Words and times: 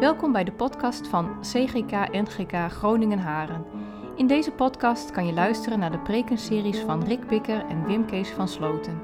Welkom 0.00 0.32
bij 0.32 0.44
de 0.44 0.52
podcast 0.52 1.08
van 1.08 1.40
CGK 1.40 1.90
NGK 2.12 2.72
Groningen 2.72 3.18
Haren. 3.18 3.64
In 4.16 4.26
deze 4.26 4.50
podcast 4.50 5.10
kan 5.10 5.26
je 5.26 5.32
luisteren 5.32 5.78
naar 5.78 5.90
de 5.90 5.98
prekenseries 5.98 6.78
van 6.78 7.04
Rick 7.04 7.26
Bikker 7.26 7.66
en 7.66 7.86
Wim 7.86 8.06
Kees 8.06 8.30
van 8.30 8.48
Sloten. 8.48 9.02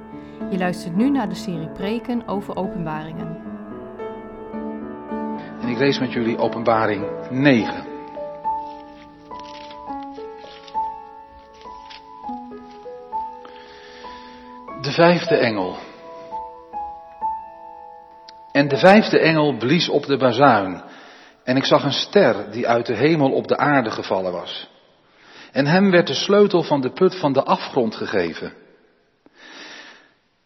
Je 0.51 0.59
luistert 0.59 0.97
nu 0.97 1.11
naar 1.11 1.29
de 1.29 1.35
serie 1.35 1.69
preken 1.69 2.29
over 2.29 2.57
openbaringen. 2.57 3.37
En 5.61 5.69
ik 5.69 5.79
lees 5.79 5.99
met 5.99 6.13
jullie 6.13 6.39
openbaring 6.39 7.07
9. 7.31 7.85
De 14.81 14.91
vijfde 14.91 15.37
engel. 15.37 15.92
De 18.83 18.89
vijfde 18.89 19.19
engel 19.19 19.57
blies 19.57 19.89
op 19.89 20.07
de 20.07 20.17
bazuin. 20.17 20.83
En 21.45 21.57
ik 21.57 21.65
zag 21.65 21.85
een 21.85 21.93
ster 21.93 22.51
die 22.51 22.69
uit 22.69 22.87
de 22.87 22.95
hemel 22.95 23.33
op 23.33 23.49
de 23.49 23.57
aarde 23.57 23.91
gevallen 23.91 24.33
was. 24.33 24.71
En 25.53 25.67
hem 25.67 25.91
werd 25.91 26.07
de 26.07 26.15
sleutel 26.15 26.63
van 26.63 26.81
de 26.81 26.91
put 26.91 27.17
van 27.17 27.33
de 27.33 27.43
afgrond 27.43 27.95
gegeven. 27.95 28.53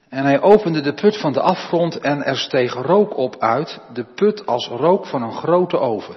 En 0.09 0.25
hij 0.25 0.41
opende 0.41 0.81
de 0.81 0.95
put 0.95 1.17
van 1.17 1.33
de 1.33 1.41
afgrond 1.41 1.99
en 1.99 2.25
er 2.25 2.37
steeg 2.37 2.75
rook 2.75 3.17
op 3.17 3.37
uit, 3.39 3.81
de 3.93 4.05
put 4.05 4.47
als 4.47 4.69
rook 4.69 5.07
van 5.07 5.23
een 5.23 5.34
grote 5.34 5.79
oven. 5.79 6.17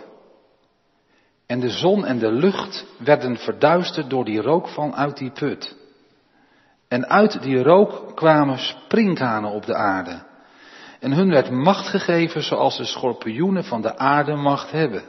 En 1.48 1.60
de 1.60 1.70
zon 1.70 2.06
en 2.06 2.20
de 2.20 2.32
lucht 2.32 2.86
werden 2.98 3.38
verduisterd 3.38 4.10
door 4.10 4.26
die 4.26 4.42
rook 4.42 4.68
vanuit 4.68 5.18
die 5.18 5.32
put. 5.32 5.76
En 6.88 7.08
uit 7.08 7.42
die 7.42 7.64
rook 7.64 8.16
kwamen 8.16 8.58
sprinkhanen 8.58 9.52
op 9.52 9.66
de 9.66 9.76
aarde. 9.76 10.28
En 11.00 11.12
hun 11.12 11.30
werd 11.30 11.52
macht 11.52 11.88
gegeven 11.88 12.44
zoals 12.44 12.78
de 12.78 12.86
schorpioenen 12.86 13.64
van 13.64 13.82
de 13.82 13.98
aarde 13.98 14.36
macht 14.36 14.72
hebben. 14.72 15.04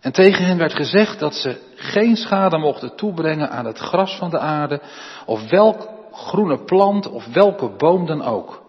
En 0.00 0.12
tegen 0.12 0.44
hen 0.44 0.58
werd 0.58 0.74
gezegd 0.74 1.18
dat 1.18 1.34
ze 1.34 1.60
geen 1.74 2.16
schade 2.16 2.58
mochten 2.58 2.96
toebrengen 2.96 3.50
aan 3.50 3.64
het 3.64 3.78
gras 3.78 4.16
van 4.16 4.30
de 4.30 4.38
aarde, 4.38 4.80
of 5.26 5.50
welk 5.50 5.88
groene 6.12 6.64
plant 6.64 7.08
of 7.08 7.26
welke 7.26 7.68
boom 7.76 8.06
dan 8.06 8.22
ook. 8.22 8.62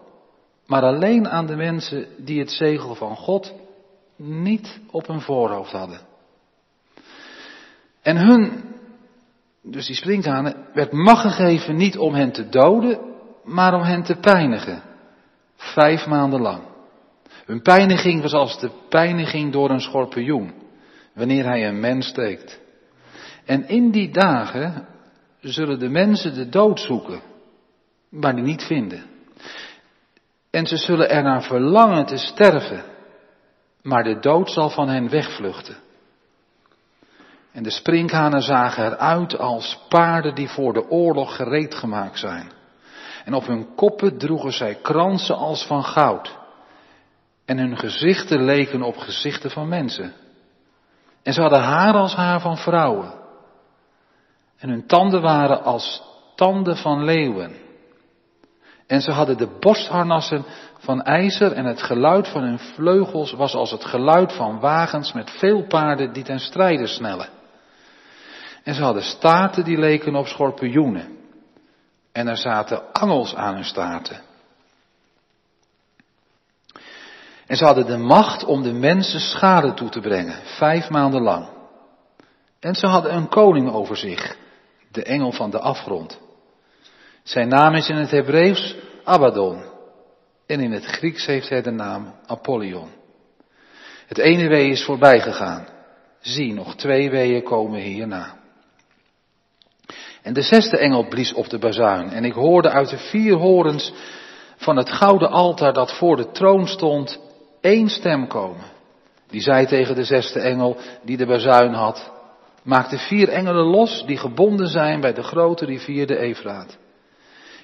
Maar 0.66 0.82
alleen 0.82 1.28
aan 1.28 1.46
de 1.46 1.56
mensen 1.56 2.06
die 2.18 2.38
het 2.38 2.50
zegel 2.50 2.94
van 2.94 3.16
God 3.16 3.54
niet 4.16 4.80
op 4.90 5.06
hun 5.06 5.20
voorhoofd 5.20 5.72
hadden. 5.72 6.00
En 8.02 8.16
hun, 8.16 8.64
dus 9.62 9.86
die 9.86 9.96
sprinkhanen, 9.96 10.66
werd 10.74 10.92
macht 10.92 11.22
gegeven 11.22 11.76
niet 11.76 11.98
om 11.98 12.14
hen 12.14 12.32
te 12.32 12.48
doden, 12.48 12.98
maar 13.44 13.74
om 13.74 13.82
hen 13.82 14.02
te 14.02 14.16
pijnigen. 14.16 14.82
Vijf 15.58 16.06
maanden 16.06 16.40
lang. 16.40 16.62
Hun 17.44 17.62
pijniging 17.62 18.22
was 18.22 18.32
als 18.32 18.60
de 18.60 18.70
pijniging 18.88 19.52
door 19.52 19.70
een 19.70 19.80
schorpioen, 19.80 20.54
wanneer 21.14 21.44
hij 21.44 21.68
een 21.68 21.80
mens 21.80 22.06
steekt. 22.06 22.60
En 23.44 23.68
in 23.68 23.90
die 23.90 24.10
dagen 24.10 24.86
zullen 25.40 25.78
de 25.78 25.88
mensen 25.88 26.34
de 26.34 26.48
dood 26.48 26.80
zoeken, 26.80 27.22
maar 28.08 28.34
die 28.34 28.44
niet 28.44 28.62
vinden. 28.62 29.04
En 30.50 30.66
ze 30.66 30.76
zullen 30.76 31.10
ernaar 31.10 31.42
verlangen 31.42 32.06
te 32.06 32.16
sterven, 32.16 32.84
maar 33.82 34.02
de 34.02 34.18
dood 34.18 34.50
zal 34.50 34.70
van 34.70 34.88
hen 34.88 35.10
wegvluchten. 35.10 35.76
En 37.52 37.62
de 37.62 37.70
sprinkhanen 37.70 38.42
zagen 38.42 38.84
eruit 38.84 39.38
als 39.38 39.78
paarden 39.88 40.34
die 40.34 40.48
voor 40.48 40.72
de 40.72 40.90
oorlog 40.90 41.36
gereed 41.36 41.74
gemaakt 41.74 42.18
zijn. 42.18 42.57
En 43.28 43.34
op 43.34 43.46
hun 43.46 43.74
koppen 43.74 44.18
droegen 44.18 44.52
zij 44.52 44.74
kransen 44.74 45.36
als 45.36 45.66
van 45.66 45.84
goud. 45.84 46.36
En 47.44 47.58
hun 47.58 47.76
gezichten 47.76 48.44
leken 48.44 48.82
op 48.82 48.96
gezichten 48.96 49.50
van 49.50 49.68
mensen. 49.68 50.12
En 51.22 51.32
ze 51.32 51.40
hadden 51.40 51.62
haar 51.62 51.94
als 51.94 52.14
haar 52.14 52.40
van 52.40 52.56
vrouwen. 52.56 53.12
En 54.58 54.68
hun 54.68 54.86
tanden 54.86 55.22
waren 55.22 55.62
als 55.62 56.02
tanden 56.34 56.76
van 56.76 57.04
leeuwen. 57.04 57.56
En 58.86 59.00
ze 59.00 59.10
hadden 59.10 59.36
de 59.36 59.56
borstharnassen 59.60 60.44
van 60.78 61.02
ijzer 61.02 61.52
en 61.52 61.64
het 61.64 61.82
geluid 61.82 62.28
van 62.28 62.42
hun 62.42 62.58
vleugels 62.58 63.32
was 63.32 63.54
als 63.54 63.70
het 63.70 63.84
geluid 63.84 64.32
van 64.32 64.60
wagens 64.60 65.12
met 65.12 65.30
veel 65.30 65.66
paarden 65.66 66.12
die 66.12 66.24
ten 66.24 66.40
strijde 66.40 66.86
snellen. 66.86 67.28
En 68.62 68.74
ze 68.74 68.82
hadden 68.82 69.02
staarten 69.02 69.64
die 69.64 69.78
leken 69.78 70.14
op 70.14 70.26
schorpioenen. 70.26 71.17
En 72.12 72.28
er 72.28 72.36
zaten 72.36 72.92
angels 72.92 73.34
aan 73.34 73.54
hun 73.54 73.64
staarten. 73.64 74.22
En 77.46 77.56
ze 77.56 77.64
hadden 77.64 77.86
de 77.86 77.96
macht 77.96 78.44
om 78.44 78.62
de 78.62 78.72
mensen 78.72 79.20
schade 79.20 79.74
toe 79.74 79.88
te 79.88 80.00
brengen, 80.00 80.40
vijf 80.44 80.88
maanden 80.88 81.22
lang. 81.22 81.48
En 82.60 82.74
ze 82.74 82.86
hadden 82.86 83.14
een 83.14 83.28
koning 83.28 83.72
over 83.72 83.96
zich, 83.96 84.36
de 84.90 85.02
engel 85.02 85.32
van 85.32 85.50
de 85.50 85.58
afgrond. 85.58 86.18
Zijn 87.22 87.48
naam 87.48 87.74
is 87.74 87.88
in 87.88 87.96
het 87.96 88.10
Hebreeuws 88.10 88.76
Abaddon. 89.04 89.62
En 90.46 90.60
in 90.60 90.72
het 90.72 90.84
Grieks 90.84 91.26
heeft 91.26 91.48
hij 91.48 91.62
de 91.62 91.70
naam 91.70 92.14
Apollyon. 92.26 92.88
Het 94.06 94.18
ene 94.18 94.48
wee 94.48 94.70
is 94.70 94.84
voorbij 94.84 95.20
gegaan. 95.20 95.66
Zie, 96.20 96.52
nog 96.52 96.76
twee 96.76 97.10
weeën 97.10 97.42
komen 97.42 97.80
hierna. 97.80 98.37
En 100.22 100.32
de 100.32 100.42
zesde 100.42 100.78
engel 100.78 101.08
blies 101.08 101.34
op 101.34 101.48
de 101.48 101.58
bazuin. 101.58 102.10
En 102.10 102.24
ik 102.24 102.32
hoorde 102.32 102.70
uit 102.70 102.88
de 102.88 102.98
vier 102.98 103.34
horens 103.34 103.92
van 104.56 104.76
het 104.76 104.90
gouden 104.90 105.30
altaar 105.30 105.72
dat 105.72 105.92
voor 105.92 106.16
de 106.16 106.30
troon 106.30 106.66
stond, 106.66 107.20
één 107.60 107.88
stem 107.88 108.26
komen. 108.26 108.64
Die 109.28 109.40
zei 109.40 109.66
tegen 109.66 109.94
de 109.94 110.04
zesde 110.04 110.40
engel 110.40 110.76
die 111.02 111.16
de 111.16 111.26
bazuin 111.26 111.72
had, 111.72 112.12
maak 112.62 112.90
de 112.90 112.98
vier 112.98 113.28
engelen 113.28 113.64
los 113.64 114.04
die 114.06 114.16
gebonden 114.16 114.68
zijn 114.68 115.00
bij 115.00 115.12
de 115.12 115.22
grote 115.22 115.64
rivier 115.64 116.06
de 116.06 116.18
Efraat. 116.18 116.76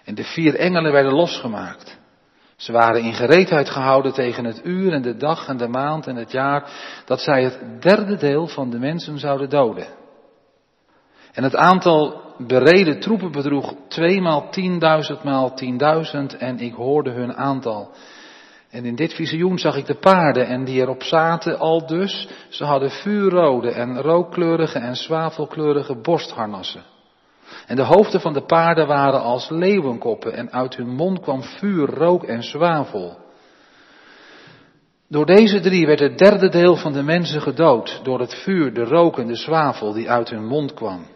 En 0.05 0.15
de 0.15 0.25
vier 0.25 0.55
engelen 0.55 0.93
werden 0.93 1.13
losgemaakt. 1.13 1.99
Ze 2.57 2.73
waren 2.73 3.03
in 3.03 3.15
gereedheid 3.15 3.71
gehouden 3.71 4.13
tegen 4.13 4.45
het 4.45 4.61
uur 4.65 4.93
en 4.93 5.03
de 5.03 5.17
dag 5.17 5.49
en 5.49 5.57
de 5.57 5.69
maand 5.69 6.07
en 6.07 6.17
het 6.17 6.31
jaar 6.33 6.71
dat 7.05 7.21
zij 7.21 7.43
het 7.43 7.83
derde 7.83 8.17
deel 8.17 8.47
van 8.47 8.71
de 8.71 8.79
mensen 8.79 9.19
zouden 9.19 9.49
doden. 9.49 9.87
En 11.33 11.43
het 11.43 11.57
aantal 11.57 12.24
bereden 12.39 13.01
troepen 13.01 13.33
bedroeg 13.33 13.75
tweemaal 13.89 14.51
tienduizend 14.51 15.23
maal 15.23 15.55
tienduizend 15.55 16.37
en 16.37 16.59
ik 16.59 16.75
hoorde 16.75 17.11
hun 17.11 17.35
aantal. 17.35 17.91
En 18.71 18.85
in 18.85 18.95
dit 18.95 19.15
visioen 19.15 19.59
zag 19.59 19.77
ik 19.77 19.87
de 19.87 19.95
paarden 19.95 20.47
en 20.47 20.65
die 20.65 20.81
erop 20.81 21.03
zaten 21.03 21.59
al 21.59 21.87
dus. 21.87 22.29
Ze 22.49 22.65
hadden 22.65 22.91
vuurrode 22.91 23.71
en 23.71 24.01
rookkleurige 24.01 24.79
en 24.79 24.97
zwavelkleurige 24.97 25.97
borstharnassen. 25.97 26.83
En 27.67 27.77
de 27.77 27.83
hoofden 27.83 28.21
van 28.21 28.33
de 28.33 28.45
paarden 28.45 28.87
waren 28.87 29.21
als 29.21 29.49
leeuwenkoppen 29.49 30.33
en 30.33 30.53
uit 30.53 30.77
hun 30.77 30.95
mond 30.95 31.21
kwam 31.21 31.43
vuur, 31.43 31.89
rook 31.89 32.25
en 32.25 32.43
zwavel. 32.43 33.19
Door 35.09 35.27
deze 35.27 35.61
drie 35.61 35.87
werd 35.87 36.01
het 36.01 36.19
derde 36.19 36.49
deel 36.49 36.77
van 36.77 36.93
de 36.93 37.03
mensen 37.03 37.41
gedood, 37.41 38.01
door 38.03 38.21
het 38.21 38.35
vuur, 38.35 38.75
de 38.75 38.85
rook 38.85 39.19
en 39.19 39.27
de 39.27 39.37
zwavel 39.37 39.93
die 39.93 40.11
uit 40.11 40.31
hun 40.31 40.47
mond 40.47 40.75
kwam. 40.75 41.07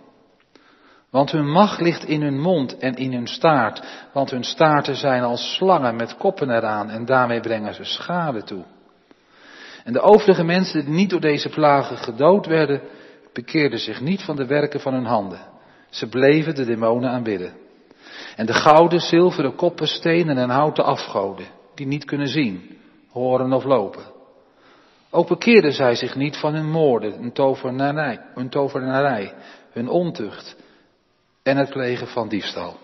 Want 1.10 1.30
hun 1.30 1.50
macht 1.50 1.80
ligt 1.80 2.04
in 2.04 2.22
hun 2.22 2.40
mond 2.40 2.78
en 2.78 2.94
in 2.94 3.12
hun 3.12 3.26
staart, 3.26 3.82
want 4.12 4.30
hun 4.30 4.44
staarten 4.44 4.96
zijn 4.96 5.22
als 5.22 5.54
slangen 5.54 5.96
met 5.96 6.16
koppen 6.16 6.50
eraan 6.50 6.90
en 6.90 7.04
daarmee 7.04 7.40
brengen 7.40 7.74
ze 7.74 7.84
schade 7.84 8.42
toe. 8.42 8.64
En 9.84 9.92
de 9.92 10.00
overige 10.00 10.44
mensen 10.44 10.84
die 10.84 10.94
niet 10.94 11.10
door 11.10 11.20
deze 11.20 11.48
plagen 11.48 11.96
gedood 11.96 12.46
werden, 12.46 12.80
bekeerden 13.32 13.78
zich 13.78 14.00
niet 14.00 14.22
van 14.22 14.36
de 14.36 14.46
werken 14.46 14.80
van 14.80 14.94
hun 14.94 15.04
handen. 15.04 15.40
Ze 15.90 16.08
bleven 16.08 16.54
de 16.54 16.64
demonen 16.64 17.10
aanbidden. 17.10 17.52
En 18.36 18.46
de 18.46 18.54
gouden, 18.54 19.00
zilveren 19.00 19.54
koppen, 19.54 19.88
stenen 19.88 20.38
en 20.38 20.50
houten 20.50 20.84
afgoden, 20.84 21.46
die 21.74 21.86
niet 21.86 22.04
kunnen 22.04 22.28
zien, 22.28 22.78
horen 23.10 23.52
of 23.52 23.64
lopen. 23.64 24.02
Ook 25.10 25.28
bekeerden 25.28 25.72
zij 25.72 25.94
zich 25.94 26.14
niet 26.16 26.36
van 26.36 26.54
hun 26.54 26.70
moorden, 26.70 27.12
hun 27.12 27.32
tovernarij, 27.32 28.20
hun, 28.34 29.32
hun 29.72 29.88
ontucht 29.88 30.56
en 31.48 31.56
het 31.56 31.70
plegen 31.70 32.08
van 32.08 32.28
diefstal. 32.28 32.78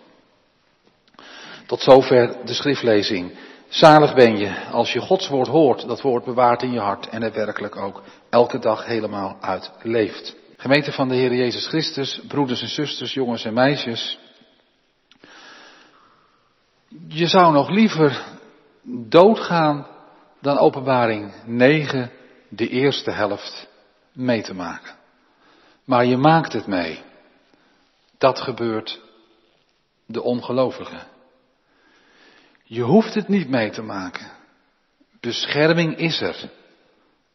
Tot 1.67 1.81
zover 1.81 2.37
de 2.45 2.55
schriftlezing. 2.55 3.33
Zalig 3.69 4.15
ben 4.15 4.37
je 4.37 4.65
als 4.71 4.93
je 4.93 5.01
Gods 5.01 5.29
woord 5.29 5.49
hoort, 5.49 5.87
dat 5.89 6.01
woord 6.01 6.25
bewaart 6.25 6.63
in 6.63 6.73
je 6.73 6.79
hart 6.79 7.09
en 7.09 7.23
er 7.23 7.33
werkelijk 7.33 7.77
ook 7.77 8.03
elke 8.31 8.59
dag 8.59 8.87
helemaal 8.87 9.37
uit 9.41 9.71
leeft. 9.83 10.37
Gemeente 10.57 10.93
van 10.93 11.09
de 11.09 11.15
Heer 11.15 11.35
Jezus 11.35 11.67
Christus, 11.67 12.21
broeders 12.29 12.63
en 12.63 12.69
zusters, 12.69 13.15
jongens 13.15 13.45
en 13.45 13.55
meisjes. 13.55 14.19
Je 17.09 17.27
zou 17.27 17.53
nog 17.53 17.71
liever 17.71 18.25
doodgaan 19.09 19.87
dan 20.41 20.59
openbaring 20.59 21.33
9, 21.45 22.11
de 22.49 22.69
eerste 22.69 23.11
helft, 23.11 23.69
mee 24.13 24.43
te 24.43 24.55
maken. 24.55 24.95
Maar 25.85 26.05
je 26.05 26.17
maakt 26.17 26.53
het 26.53 26.67
mee. 26.67 27.03
Dat 28.25 28.41
gebeurt 28.41 29.01
de 30.07 30.23
ongelovige. 30.23 30.97
Je 32.63 32.83
hoeft 32.83 33.15
het 33.15 33.29
niet 33.29 33.49
mee 33.49 33.71
te 33.71 33.83
maken. 33.83 34.31
Bescherming 35.21 35.97
is 35.97 36.21
er. 36.21 36.51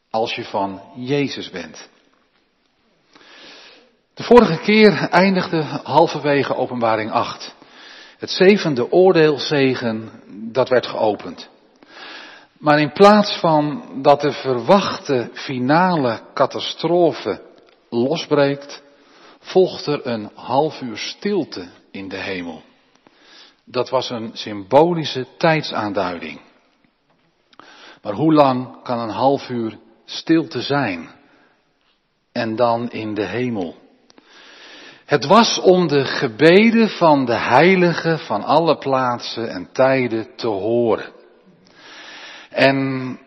als 0.09 0.35
je 0.35 0.43
van 0.43 0.81
Jezus 0.95 1.49
bent. 1.49 1.89
De 4.13 4.23
vorige 4.23 4.59
keer 4.59 4.93
eindigde 5.09 5.61
halverwege 5.83 6.55
openbaring 6.55 7.11
8. 7.11 7.55
Het 8.17 8.29
zevende 8.29 8.91
oordeelzegen, 8.91 10.11
dat 10.51 10.69
werd 10.69 10.87
geopend. 10.87 11.49
Maar 12.57 12.79
in 12.79 12.91
plaats 12.91 13.37
van 13.39 13.89
dat 14.01 14.21
de 14.21 14.31
verwachte 14.31 15.29
finale 15.33 16.21
catastrofe 16.33 17.41
losbreekt, 17.89 18.87
volgt 19.49 19.85
er 19.85 20.07
een 20.07 20.29
half 20.33 20.81
uur 20.81 20.97
stilte 20.97 21.69
in 21.91 22.09
de 22.09 22.17
hemel. 22.17 22.61
Dat 23.65 23.89
was 23.89 24.09
een 24.09 24.31
symbolische 24.33 25.27
tijdsaanduiding. 25.37 26.41
Maar 28.01 28.13
hoe 28.13 28.33
lang 28.33 28.83
kan 28.83 28.99
een 28.99 29.09
half 29.09 29.49
uur 29.49 29.77
stilte 30.05 30.61
zijn? 30.61 31.09
En 32.31 32.55
dan 32.55 32.89
in 32.91 33.13
de 33.13 33.25
hemel. 33.25 33.75
Het 35.05 35.25
was 35.25 35.59
om 35.59 35.87
de 35.87 36.05
gebeden 36.05 36.89
van 36.89 37.25
de 37.25 37.37
heiligen 37.37 38.19
van 38.19 38.43
alle 38.43 38.77
plaatsen 38.77 39.49
en 39.49 39.69
tijden 39.71 40.35
te 40.35 40.47
horen. 40.47 41.11
En 42.49 43.19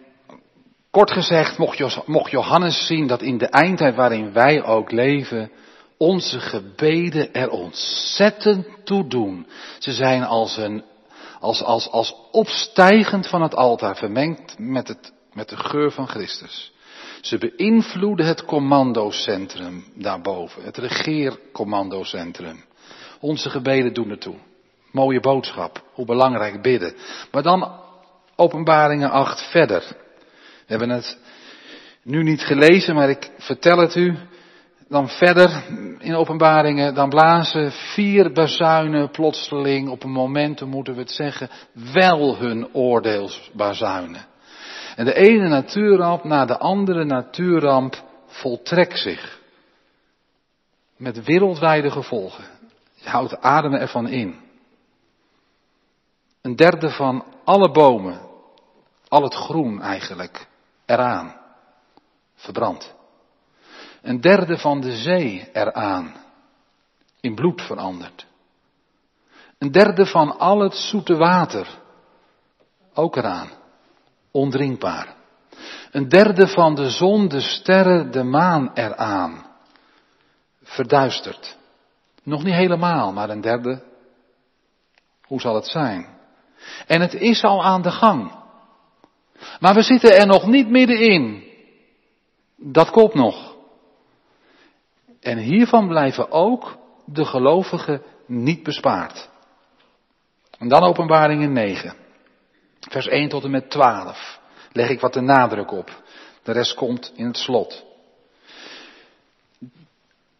kort 0.90 1.10
gezegd 1.10 1.58
mocht 2.06 2.30
Johannes 2.30 2.86
zien 2.86 3.06
dat 3.06 3.22
in 3.22 3.38
de 3.38 3.46
eindtijd 3.46 3.94
waarin 3.94 4.32
wij 4.32 4.64
ook 4.64 4.90
leven, 4.90 5.50
onze 6.02 6.40
gebeden 6.40 7.34
er 7.34 7.50
ontzettend 7.50 8.66
toe 8.84 9.08
doen. 9.08 9.46
Ze 9.78 9.92
zijn 9.92 10.24
als 10.24 10.56
een, 10.56 10.84
als, 11.40 11.62
als, 11.62 11.90
als 11.90 12.14
opstijgend 12.30 13.26
van 13.26 13.42
het 13.42 13.54
altaar, 13.54 13.96
vermengd 13.96 14.58
met, 14.58 14.88
het, 14.88 15.12
met 15.32 15.48
de 15.48 15.56
geur 15.56 15.90
van 15.90 16.08
Christus. 16.08 16.72
Ze 17.20 17.38
beïnvloeden 17.38 18.26
het 18.26 18.44
commandocentrum 18.44 19.84
daarboven, 19.94 20.62
het 20.62 20.76
regeercommandocentrum. 20.76 22.64
Onze 23.20 23.50
gebeden 23.50 23.94
doen 23.94 24.10
ertoe. 24.10 24.36
Mooie 24.90 25.20
boodschap, 25.20 25.84
hoe 25.92 26.06
belangrijk 26.06 26.62
bidden. 26.62 26.94
Maar 27.30 27.42
dan 27.42 27.72
openbaringen 28.36 29.10
8 29.10 29.50
verder. 29.50 29.96
We 30.38 30.66
hebben 30.66 30.90
het 30.90 31.18
nu 32.02 32.22
niet 32.22 32.42
gelezen, 32.42 32.94
maar 32.94 33.10
ik 33.10 33.30
vertel 33.38 33.78
het 33.78 33.94
u. 33.94 34.16
Dan 34.92 35.08
verder 35.08 35.64
in 35.98 36.14
openbaringen, 36.14 36.94
dan 36.94 37.08
blazen 37.08 37.72
vier 37.72 38.32
bazuinen 38.32 39.10
plotseling, 39.10 39.88
op 39.88 40.02
een 40.02 40.10
moment, 40.10 40.60
moeten 40.60 40.94
we 40.94 41.00
het 41.00 41.10
zeggen, 41.10 41.50
wel 41.92 42.36
hun 42.36 42.74
oordeelsbazuinen. 42.74 44.26
En 44.96 45.04
de 45.04 45.14
ene 45.14 45.48
natuurramp 45.48 46.24
na 46.24 46.44
de 46.44 46.58
andere 46.58 47.04
natuurramp 47.04 48.04
voltrekt 48.26 48.98
zich. 48.98 49.40
Met 50.96 51.24
wereldwijde 51.24 51.90
gevolgen. 51.90 52.44
Je 52.94 53.08
houdt 53.08 53.40
ademen 53.40 53.80
ervan 53.80 54.08
in. 54.08 54.40
Een 56.40 56.56
derde 56.56 56.90
van 56.90 57.24
alle 57.44 57.70
bomen, 57.70 58.20
al 59.08 59.22
het 59.22 59.34
groen 59.34 59.82
eigenlijk, 59.82 60.46
eraan. 60.86 61.36
Verbrand. 62.34 63.00
Een 64.02 64.20
derde 64.20 64.58
van 64.58 64.80
de 64.80 64.96
zee 64.96 65.50
eraan. 65.52 66.14
In 67.20 67.34
bloed 67.34 67.62
veranderd. 67.62 68.26
Een 69.58 69.72
derde 69.72 70.06
van 70.06 70.38
al 70.38 70.60
het 70.60 70.74
zoete 70.74 71.16
water. 71.16 71.80
Ook 72.94 73.16
eraan 73.16 73.60
ondrinkbaar. 74.32 75.14
Een 75.90 76.08
derde 76.08 76.48
van 76.48 76.74
de 76.74 76.90
zon, 76.90 77.28
de 77.28 77.40
sterren, 77.40 78.10
de 78.10 78.22
maan 78.22 78.70
eraan. 78.74 79.46
Verduisterd. 80.62 81.56
Nog 82.22 82.42
niet 82.42 82.54
helemaal, 82.54 83.12
maar 83.12 83.30
een 83.30 83.40
derde. 83.40 83.82
Hoe 85.22 85.40
zal 85.40 85.54
het 85.54 85.66
zijn? 85.66 86.06
En 86.86 87.00
het 87.00 87.14
is 87.14 87.42
al 87.42 87.64
aan 87.64 87.82
de 87.82 87.90
gang. 87.90 88.40
Maar 89.60 89.74
we 89.74 89.82
zitten 89.82 90.16
er 90.16 90.26
nog 90.26 90.46
niet 90.46 90.68
middenin. 90.68 91.44
Dat 92.56 92.90
komt 92.90 93.14
nog. 93.14 93.51
En 95.22 95.38
hiervan 95.38 95.88
blijven 95.88 96.30
ook 96.30 96.76
de 97.04 97.24
gelovigen 97.24 98.02
niet 98.26 98.62
bespaard. 98.62 99.28
En 100.58 100.68
dan 100.68 100.82
openbaringen 100.82 101.52
9. 101.52 101.96
Vers 102.80 103.06
1 103.06 103.28
tot 103.28 103.44
en 103.44 103.50
met 103.50 103.70
12 103.70 104.40
leg 104.72 104.88
ik 104.88 105.00
wat 105.00 105.12
de 105.12 105.20
nadruk 105.20 105.70
op. 105.70 106.02
De 106.42 106.52
rest 106.52 106.74
komt 106.74 107.12
in 107.14 107.26
het 107.26 107.36
slot. 107.36 107.84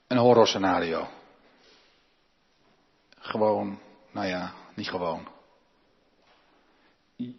Een 0.07 0.19
horrorscenario. 0.19 1.09
Gewoon, 3.19 3.79
nou 4.11 4.27
ja, 4.27 4.53
niet 4.75 4.89
gewoon. 4.89 5.29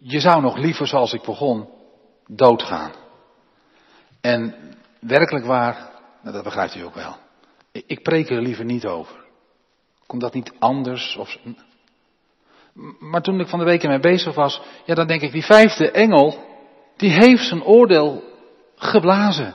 Je 0.00 0.20
zou 0.20 0.42
nog 0.42 0.56
liever, 0.56 0.86
zoals 0.86 1.12
ik 1.12 1.22
begon, 1.22 1.68
doodgaan. 2.26 2.92
En 4.20 4.54
werkelijk 5.00 5.44
waar, 5.44 5.90
nou 6.22 6.34
dat 6.34 6.44
begrijpt 6.44 6.74
u 6.74 6.80
ook 6.80 6.94
wel. 6.94 7.23
Ik 7.86 8.02
preek 8.02 8.30
er 8.30 8.42
liever 8.42 8.64
niet 8.64 8.86
over. 8.86 9.16
Komt 10.06 10.20
dat 10.20 10.34
niet 10.34 10.52
anders? 10.58 11.16
Of, 11.16 11.36
maar 12.98 13.22
toen 13.22 13.40
ik 13.40 13.48
van 13.48 13.58
de 13.58 13.64
week 13.64 13.82
ermee 13.82 14.00
bezig 14.00 14.34
was, 14.34 14.60
ja 14.84 14.94
dan 14.94 15.06
denk 15.06 15.20
ik, 15.20 15.32
die 15.32 15.44
vijfde 15.44 15.90
engel, 15.90 16.38
die 16.96 17.10
heeft 17.10 17.46
zijn 17.46 17.64
oordeel 17.64 18.22
geblazen. 18.76 19.54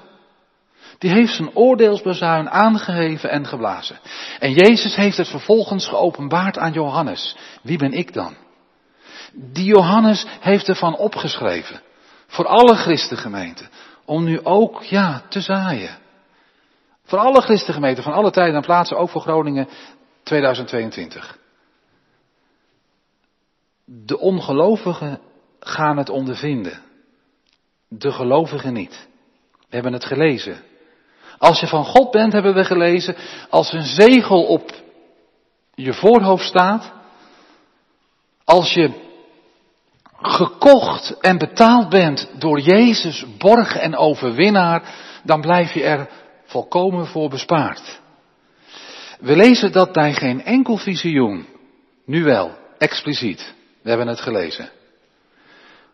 Die 0.98 1.12
heeft 1.12 1.36
zijn 1.36 1.56
oordeelsbezuin 1.56 2.50
aangeheven 2.50 3.30
en 3.30 3.48
geblazen. 3.48 4.00
En 4.40 4.54
Jezus 4.54 4.96
heeft 4.96 5.18
het 5.18 5.28
vervolgens 5.28 5.88
geopenbaard 5.88 6.58
aan 6.58 6.74
Johannes. 6.74 7.36
Wie 7.62 7.78
ben 7.78 7.92
ik 7.92 8.14
dan? 8.14 8.36
Die 9.34 9.66
Johannes 9.66 10.26
heeft 10.40 10.68
ervan 10.68 10.98
opgeschreven. 10.98 11.82
Voor 12.28 12.48
alle 12.48 12.76
christengemeenten. 12.76 13.70
Om 14.06 14.24
nu 14.24 14.44
ook, 14.44 14.84
ja, 14.84 15.22
te 15.30 15.42
zaaien. 15.42 15.98
Voor 17.10 17.20
alle 17.20 17.42
christengemeenten 17.42 18.04
van 18.04 18.14
alle 18.14 18.32
tijden 18.32 18.56
en 18.56 18.62
plaatsen, 18.62 18.98
ook 18.98 19.10
voor 19.10 19.22
Groningen 19.22 19.68
2022. 20.24 21.38
De 23.86 24.20
ongelovigen 24.20 25.20
gaan 25.60 25.98
het 25.98 26.10
ondervinden. 26.10 26.82
De 27.88 28.12
gelovigen 28.12 28.74
niet. 28.74 29.08
We 29.52 29.76
hebben 29.76 29.94
het 29.94 30.06
gelezen. 30.06 30.64
Als 31.38 31.60
je 31.60 31.68
van 31.68 31.86
God 31.86 32.12
bent, 32.12 32.34
hebben 32.34 32.54
we 32.54 32.64
gelezen, 32.64 33.16
als 33.50 33.74
een 33.74 33.86
zegel 33.86 34.44
op 34.44 34.72
je 35.74 35.94
voorhoofd 35.94 36.46
staat, 36.46 36.92
als 38.44 38.74
je 38.74 38.92
gekocht 40.22 41.20
en 41.20 41.38
betaald 41.38 41.90
bent 41.90 42.30
door 42.38 42.60
Jezus, 42.60 43.26
borg 43.38 43.76
en 43.76 43.96
overwinnaar, 43.96 44.96
dan 45.24 45.42
blijf 45.42 45.74
je 45.74 45.84
er 45.84 46.10
volkomen 46.50 47.06
voor 47.06 47.30
bespaard. 47.30 48.00
We 49.20 49.36
lezen 49.36 49.72
dat 49.72 49.92
bij 49.92 50.14
geen 50.14 50.44
enkel 50.44 50.78
visioen, 50.78 51.46
nu 52.06 52.24
wel, 52.24 52.58
expliciet, 52.78 53.54
we 53.82 53.90
hebben 53.90 54.08
het 54.08 54.22
gelezen. 54.22 54.70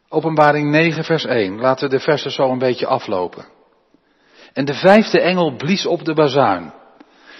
Openbaring 0.09 0.69
9, 0.69 1.03
vers 1.03 1.25
1. 1.25 1.59
Laten 1.59 1.89
we 1.89 1.95
de 1.95 2.01
versen 2.01 2.31
zo 2.31 2.51
een 2.51 2.57
beetje 2.57 2.87
aflopen. 2.87 3.45
En 4.53 4.65
de 4.65 4.73
vijfde 4.73 5.21
engel 5.21 5.55
blies 5.55 5.85
op 5.85 6.05
de 6.05 6.13
bazuin. 6.13 6.73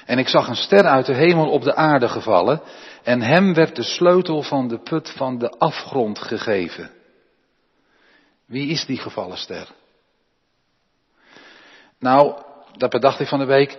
En 0.06 0.18
ik 0.18 0.28
zag 0.28 0.48
een 0.48 0.56
ster 0.56 0.84
uit 0.84 1.06
de 1.06 1.14
hemel 1.14 1.50
op 1.50 1.64
de 1.64 1.76
aarde 1.76 2.10
gevallen. 2.10 2.62
En 3.04 3.22
hem 3.22 3.54
werd 3.54 3.76
de 3.76 3.84
sleutel 3.84 4.42
van 4.42 4.68
de 4.68 4.80
put 4.80 5.10
van 5.10 5.38
de 5.38 5.50
afgrond 5.50 6.20
gegeven. 6.20 6.92
Wie 8.46 8.70
is 8.70 8.86
die 8.86 8.98
gevallen 8.98 9.38
ster? 9.38 9.68
Nou, 12.00 12.44
dat 12.78 12.90
bedacht 12.90 13.20
ik 13.20 13.28
van 13.28 13.40
de 13.40 13.46
week. 13.46 13.78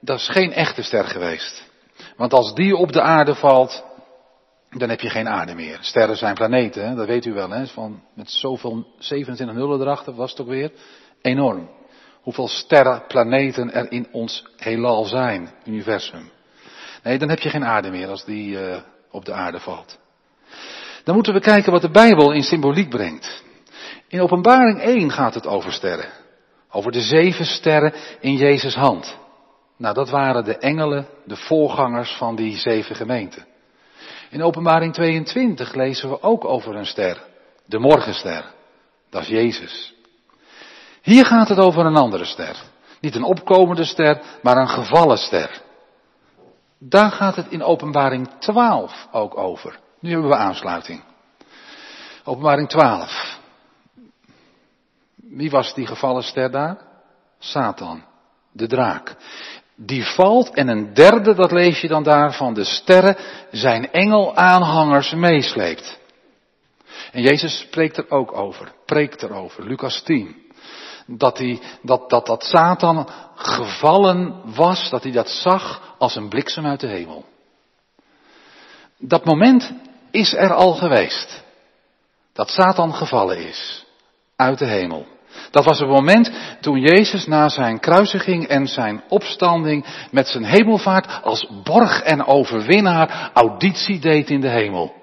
Dat 0.00 0.18
is 0.18 0.28
geen 0.28 0.52
echte 0.52 0.82
ster 0.82 1.04
geweest. 1.04 1.64
Want 2.16 2.32
als 2.32 2.54
die 2.54 2.76
op 2.76 2.92
de 2.92 3.00
aarde 3.00 3.34
valt, 3.34 3.84
dan 4.70 4.88
heb 4.88 5.00
je 5.00 5.10
geen 5.10 5.28
aarde 5.28 5.54
meer. 5.54 5.78
Sterren 5.80 6.16
zijn 6.16 6.34
planeten, 6.34 6.96
dat 6.96 7.06
weet 7.06 7.24
u 7.24 7.32
wel. 7.32 7.50
Hè? 7.50 7.66
Van, 7.66 8.02
met 8.14 8.30
zoveel 8.30 8.86
27 8.98 9.56
nullen 9.56 9.80
erachter 9.80 10.14
was 10.14 10.30
het 10.30 10.40
ook 10.40 10.48
weer 10.48 10.72
enorm. 11.22 11.70
Hoeveel 12.20 12.48
sterren, 12.48 13.04
planeten 13.08 13.72
er 13.72 13.92
in 13.92 14.08
ons 14.12 14.44
heelal 14.56 15.04
zijn, 15.04 15.50
universum. 15.64 16.30
Nee, 17.02 17.18
dan 17.18 17.28
heb 17.28 17.38
je 17.38 17.50
geen 17.50 17.64
aarde 17.64 17.90
meer 17.90 18.08
als 18.08 18.24
die 18.24 18.50
uh, 18.50 18.76
op 19.10 19.24
de 19.24 19.32
aarde 19.32 19.60
valt. 19.60 19.98
Dan 21.04 21.14
moeten 21.14 21.32
we 21.32 21.40
kijken 21.40 21.72
wat 21.72 21.82
de 21.82 21.90
Bijbel 21.90 22.32
in 22.32 22.42
symboliek 22.42 22.88
brengt. 22.88 23.42
In 24.08 24.20
Openbaring 24.20 24.80
1 24.80 25.10
gaat 25.10 25.34
het 25.34 25.46
over 25.46 25.72
sterren. 25.72 26.08
Over 26.76 26.92
de 26.92 27.00
zeven 27.00 27.44
sterren 27.44 27.94
in 28.20 28.36
Jezus' 28.36 28.74
hand. 28.74 29.16
Nou, 29.76 29.94
dat 29.94 30.10
waren 30.10 30.44
de 30.44 30.58
engelen, 30.58 31.06
de 31.24 31.36
voorgangers 31.36 32.16
van 32.16 32.36
die 32.36 32.56
zeven 32.56 32.96
gemeenten. 32.96 33.46
In 34.30 34.42
openbaring 34.42 34.92
22 34.94 35.74
lezen 35.74 36.08
we 36.08 36.22
ook 36.22 36.44
over 36.44 36.74
een 36.74 36.86
ster. 36.86 37.22
De 37.64 37.78
morgenster. 37.78 38.44
Dat 39.10 39.22
is 39.22 39.28
Jezus. 39.28 39.94
Hier 41.02 41.26
gaat 41.26 41.48
het 41.48 41.58
over 41.58 41.86
een 41.86 41.96
andere 41.96 42.24
ster. 42.24 42.56
Niet 43.00 43.14
een 43.14 43.24
opkomende 43.24 43.84
ster, 43.84 44.20
maar 44.42 44.56
een 44.56 44.68
gevallen 44.68 45.18
ster. 45.18 45.62
Daar 46.78 47.10
gaat 47.10 47.36
het 47.36 47.48
in 47.48 47.62
openbaring 47.62 48.28
12 48.38 49.08
ook 49.12 49.38
over. 49.38 49.78
Nu 50.00 50.10
hebben 50.10 50.28
we 50.28 50.36
aansluiting. 50.36 51.02
Openbaring 52.24 52.68
12. 52.68 53.38
Wie 55.30 55.50
was 55.50 55.74
die 55.74 55.86
gevallen 55.86 56.22
ster 56.22 56.50
daar? 56.50 56.76
Satan, 57.38 58.04
de 58.52 58.66
draak. 58.66 59.16
Die 59.76 60.04
valt 60.04 60.54
en 60.54 60.68
een 60.68 60.94
derde, 60.94 61.34
dat 61.34 61.52
lees 61.52 61.80
je 61.80 61.88
dan 61.88 62.02
daar, 62.02 62.32
van 62.32 62.54
de 62.54 62.64
sterren 62.64 63.16
zijn 63.50 63.92
engelaanhangers 63.92 65.12
meesleept. 65.14 65.98
En 67.12 67.22
Jezus 67.22 67.58
spreekt 67.58 67.96
er 67.96 68.10
ook 68.10 68.32
over, 68.36 68.72
preekt 68.84 69.22
erover, 69.22 69.64
Lucas 69.66 70.02
10. 70.02 70.44
Dat, 71.06 71.38
hij, 71.38 71.60
dat, 71.82 72.10
dat, 72.10 72.26
dat 72.26 72.44
Satan 72.44 73.08
gevallen 73.34 74.40
was, 74.54 74.90
dat 74.90 75.02
hij 75.02 75.12
dat 75.12 75.28
zag 75.28 75.94
als 75.98 76.16
een 76.16 76.28
bliksem 76.28 76.66
uit 76.66 76.80
de 76.80 76.86
hemel. 76.86 77.24
Dat 78.98 79.24
moment 79.24 79.72
is 80.10 80.34
er 80.34 80.52
al 80.52 80.72
geweest. 80.74 81.44
Dat 82.32 82.48
Satan 82.48 82.94
gevallen 82.94 83.38
is 83.38 83.86
uit 84.36 84.58
de 84.58 84.66
hemel. 84.66 85.06
Dat 85.50 85.64
was 85.64 85.78
het 85.78 85.88
moment 85.88 86.30
toen 86.60 86.80
Jezus 86.80 87.26
na 87.26 87.48
zijn 87.48 87.80
kruisiging 87.80 88.46
en 88.46 88.66
zijn 88.66 89.02
opstanding 89.08 89.86
met 90.10 90.28
zijn 90.28 90.44
hemelvaart 90.44 91.22
als 91.22 91.48
borg 91.64 92.02
en 92.02 92.26
overwinnaar 92.26 93.30
auditie 93.34 93.98
deed 93.98 94.30
in 94.30 94.40
de 94.40 94.48
hemel. 94.48 94.94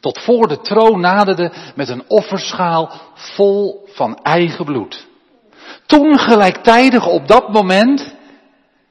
Tot 0.00 0.18
voor 0.18 0.48
de 0.48 0.60
troon 0.60 1.00
naderde 1.00 1.52
met 1.74 1.88
een 1.88 2.04
offerschaal 2.08 2.92
vol 3.14 3.88
van 3.92 4.16
eigen 4.16 4.64
bloed. 4.64 5.06
Toen 5.86 6.18
gelijktijdig 6.18 7.06
op 7.06 7.28
dat 7.28 7.48
moment 7.48 8.14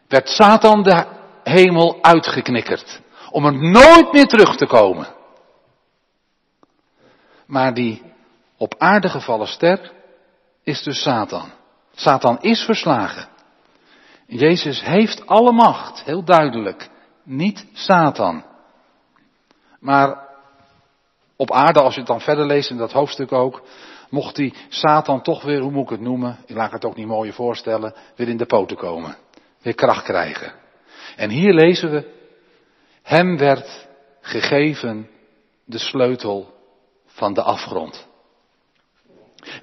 werd 0.08 0.30
Satan 0.30 0.84
de 0.84 1.06
hemel 1.44 1.98
uitgeknikkerd. 2.02 3.02
Om 3.30 3.46
er 3.46 3.72
nooit 3.72 4.12
meer 4.12 4.28
terug 4.28 4.56
te 4.58 4.66
komen. 4.66 5.08
Maar 7.46 7.74
die 7.74 8.02
op 8.58 8.76
aarde 8.78 9.10
gevallen 9.10 9.48
ster 9.48 9.92
is 10.64 10.84
dus 10.84 11.02
Satan. 11.02 11.52
Satan 11.96 12.40
is 12.42 12.64
verslagen. 12.64 13.28
Jezus 14.28 14.82
heeft 14.82 15.28
alle 15.28 15.52
macht, 15.52 16.04
heel 16.04 16.24
duidelijk. 16.24 16.90
Niet 17.24 17.66
Satan. 17.74 18.44
Maar 19.80 20.30
op 21.36 21.52
aarde, 21.52 21.82
als 21.82 21.94
je 21.94 22.00
het 22.00 22.10
dan 22.10 22.22
verder 22.22 22.46
leest 22.46 22.70
in 22.70 22.78
dat 22.78 22.92
hoofdstuk 22.92 23.32
ook, 23.32 23.64
mocht 24.10 24.36
die 24.36 24.54
Satan 24.70 25.22
toch 25.22 25.44
weer, 25.44 25.60
hoe 25.60 25.72
moet 25.72 25.84
ik 25.84 25.90
het 25.90 26.02
noemen, 26.02 26.38
ik 26.46 26.56
laat 26.56 26.72
het 26.72 26.86
ook 26.86 26.96
niet 26.96 27.08
mooier 27.08 27.34
voorstellen, 27.34 27.94
weer 28.16 28.28
in 28.28 28.38
de 28.38 28.46
poten 28.46 28.78
komen. 28.78 29.18
Weer 29.62 29.76
kracht 29.76 30.04
krijgen. 30.04 30.54
En 31.16 31.30
hier 31.30 31.54
lezen 31.54 31.92
we, 31.92 32.10
hem 33.02 33.38
werd 33.38 33.88
gegeven 34.22 35.10
de 35.66 35.78
sleutel 35.78 36.54
van 37.06 37.34
de 37.34 37.42
afgrond. 37.42 38.08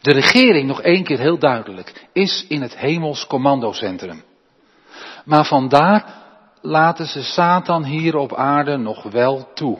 De 0.00 0.12
regering, 0.12 0.66
nog 0.66 0.82
één 0.82 1.04
keer 1.04 1.18
heel 1.18 1.38
duidelijk, 1.38 2.08
is 2.12 2.46
in 2.48 2.62
het 2.62 2.76
hemels 2.76 3.26
commandocentrum. 3.26 4.22
Maar 5.24 5.44
vandaar 5.44 6.14
laten 6.60 7.06
ze 7.06 7.22
Satan 7.22 7.84
hier 7.84 8.16
op 8.16 8.34
aarde 8.34 8.76
nog 8.76 9.02
wel 9.02 9.52
toe. 9.52 9.78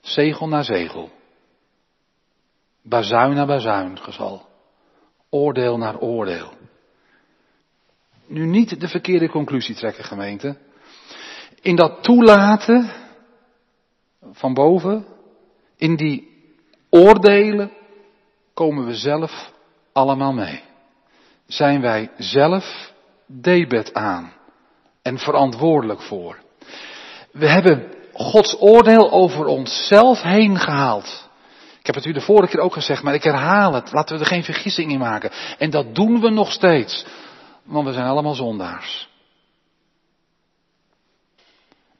Zegel 0.00 0.48
na 0.48 0.62
zegel. 0.62 1.10
Bazuin 2.82 3.34
na 3.34 3.46
bazuin 3.46 3.98
gezal. 3.98 4.46
Oordeel 5.30 5.78
naar 5.78 5.98
oordeel. 5.98 6.52
Nu 8.26 8.46
niet 8.46 8.80
de 8.80 8.88
verkeerde 8.88 9.28
conclusie 9.28 9.74
trekken, 9.74 10.04
gemeente. 10.04 10.56
In 11.60 11.76
dat 11.76 12.02
toelaten 12.02 12.90
van 14.32 14.54
boven, 14.54 15.06
in 15.76 15.96
die 15.96 16.28
oordelen, 16.90 17.72
komen 18.58 18.86
we 18.86 18.94
zelf 18.94 19.52
allemaal 19.92 20.32
mee. 20.32 20.62
Zijn 21.46 21.80
wij 21.80 22.10
zelf 22.16 22.92
debet 23.26 23.94
aan 23.94 24.32
en 25.02 25.18
verantwoordelijk 25.18 26.02
voor. 26.02 26.38
We 27.32 27.48
hebben 27.48 27.94
Gods 28.12 28.60
oordeel 28.60 29.10
over 29.10 29.46
onszelf 29.46 30.22
heen 30.22 30.58
gehaald. 30.58 31.28
Ik 31.78 31.86
heb 31.86 31.94
het 31.94 32.04
u 32.04 32.12
de 32.12 32.20
vorige 32.20 32.52
keer 32.52 32.60
ook 32.60 32.72
gezegd, 32.72 33.02
maar 33.02 33.14
ik 33.14 33.22
herhaal 33.22 33.72
het. 33.72 33.92
Laten 33.92 34.16
we 34.16 34.22
er 34.22 34.28
geen 34.28 34.44
vergissing 34.44 34.92
in 34.92 34.98
maken. 34.98 35.30
En 35.58 35.70
dat 35.70 35.94
doen 35.94 36.20
we 36.20 36.30
nog 36.30 36.52
steeds. 36.52 37.06
Want 37.62 37.86
we 37.86 37.92
zijn 37.92 38.06
allemaal 38.06 38.34
zondaars. 38.34 39.08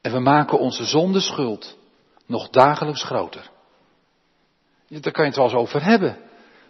En 0.00 0.12
we 0.12 0.18
maken 0.18 0.58
onze 0.58 0.84
zonde 0.84 1.20
schuld 1.20 1.76
nog 2.26 2.48
dagelijks 2.48 3.02
groter. 3.02 3.50
Daar 4.88 5.12
kan 5.12 5.24
je 5.24 5.30
het 5.30 5.36
wel 5.36 5.44
eens 5.44 5.54
over 5.54 5.84
hebben. 5.84 6.26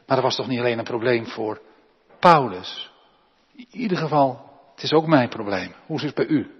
Maar 0.08 0.16
dat 0.16 0.26
was 0.26 0.36
toch 0.36 0.46
niet 0.46 0.58
alleen 0.58 0.78
een 0.78 0.84
probleem 0.84 1.26
voor 1.26 1.60
Paulus. 2.18 2.90
In 3.56 3.66
ieder 3.70 3.96
geval, 3.96 4.40
het 4.74 4.82
is 4.82 4.92
ook 4.92 5.06
mijn 5.06 5.28
probleem. 5.28 5.74
Hoe 5.86 5.96
is 5.96 6.02
het 6.02 6.14
bij 6.14 6.26
u? 6.26 6.50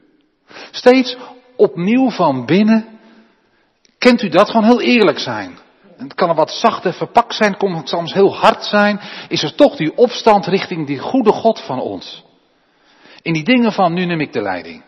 Steeds 0.70 1.16
opnieuw 1.56 2.10
van 2.10 2.46
binnen. 2.46 2.98
Kent 3.98 4.22
u 4.22 4.28
dat? 4.28 4.50
Gewoon 4.50 4.64
heel 4.64 4.80
eerlijk 4.80 5.18
zijn. 5.18 5.58
Het 5.96 6.14
kan 6.14 6.28
er 6.28 6.34
wat 6.34 6.50
zachter 6.50 6.92
verpakt 6.92 7.34
zijn, 7.34 7.50
het 7.50 7.58
kan 7.58 7.86
soms 7.86 8.12
heel 8.12 8.36
hard 8.36 8.64
zijn. 8.64 9.00
Is 9.28 9.42
er 9.42 9.54
toch 9.54 9.76
die 9.76 9.96
opstand 9.96 10.46
richting 10.46 10.86
die 10.86 10.98
goede 10.98 11.32
God 11.32 11.60
van 11.60 11.80
ons? 11.80 12.24
In 13.22 13.32
die 13.32 13.44
dingen 13.44 13.72
van 13.72 13.92
nu 13.92 14.04
neem 14.04 14.20
ik 14.20 14.32
de 14.32 14.42
leiding. 14.42 14.82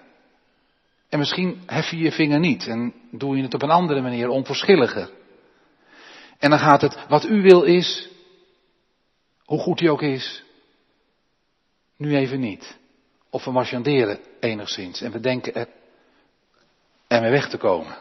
En 1.09 1.19
misschien 1.19 1.63
hef 1.67 1.91
je 1.91 1.99
je 1.99 2.13
vinger 2.13 2.39
niet 2.39 2.67
en 2.67 2.95
doe 3.11 3.37
je 3.37 3.43
het 3.43 3.55
op 3.55 3.63
een 3.63 3.71
andere 3.71 4.01
manier, 4.01 4.29
onverschilliger. 4.29 5.11
En 6.39 6.51
dan 6.51 6.59
gaat 6.59 6.81
het, 6.81 6.99
wat 7.09 7.25
u 7.25 7.43
wil 7.43 7.63
is, 7.63 8.09
hoe 9.51 9.59
goed 9.59 9.79
die 9.79 9.91
ook 9.91 10.03
is, 10.03 10.45
nu 11.97 12.17
even 12.17 12.41
niet. 12.41 12.79
Of 13.31 13.45
we 13.45 13.51
marchanderen 13.51 14.19
enigszins 14.41 15.01
en 15.01 15.13
we 15.13 15.21
denken 15.21 15.55
er, 15.55 15.69
ermee 17.07 17.31
weg 17.31 17.49
te 17.49 17.57
komen. 17.57 17.97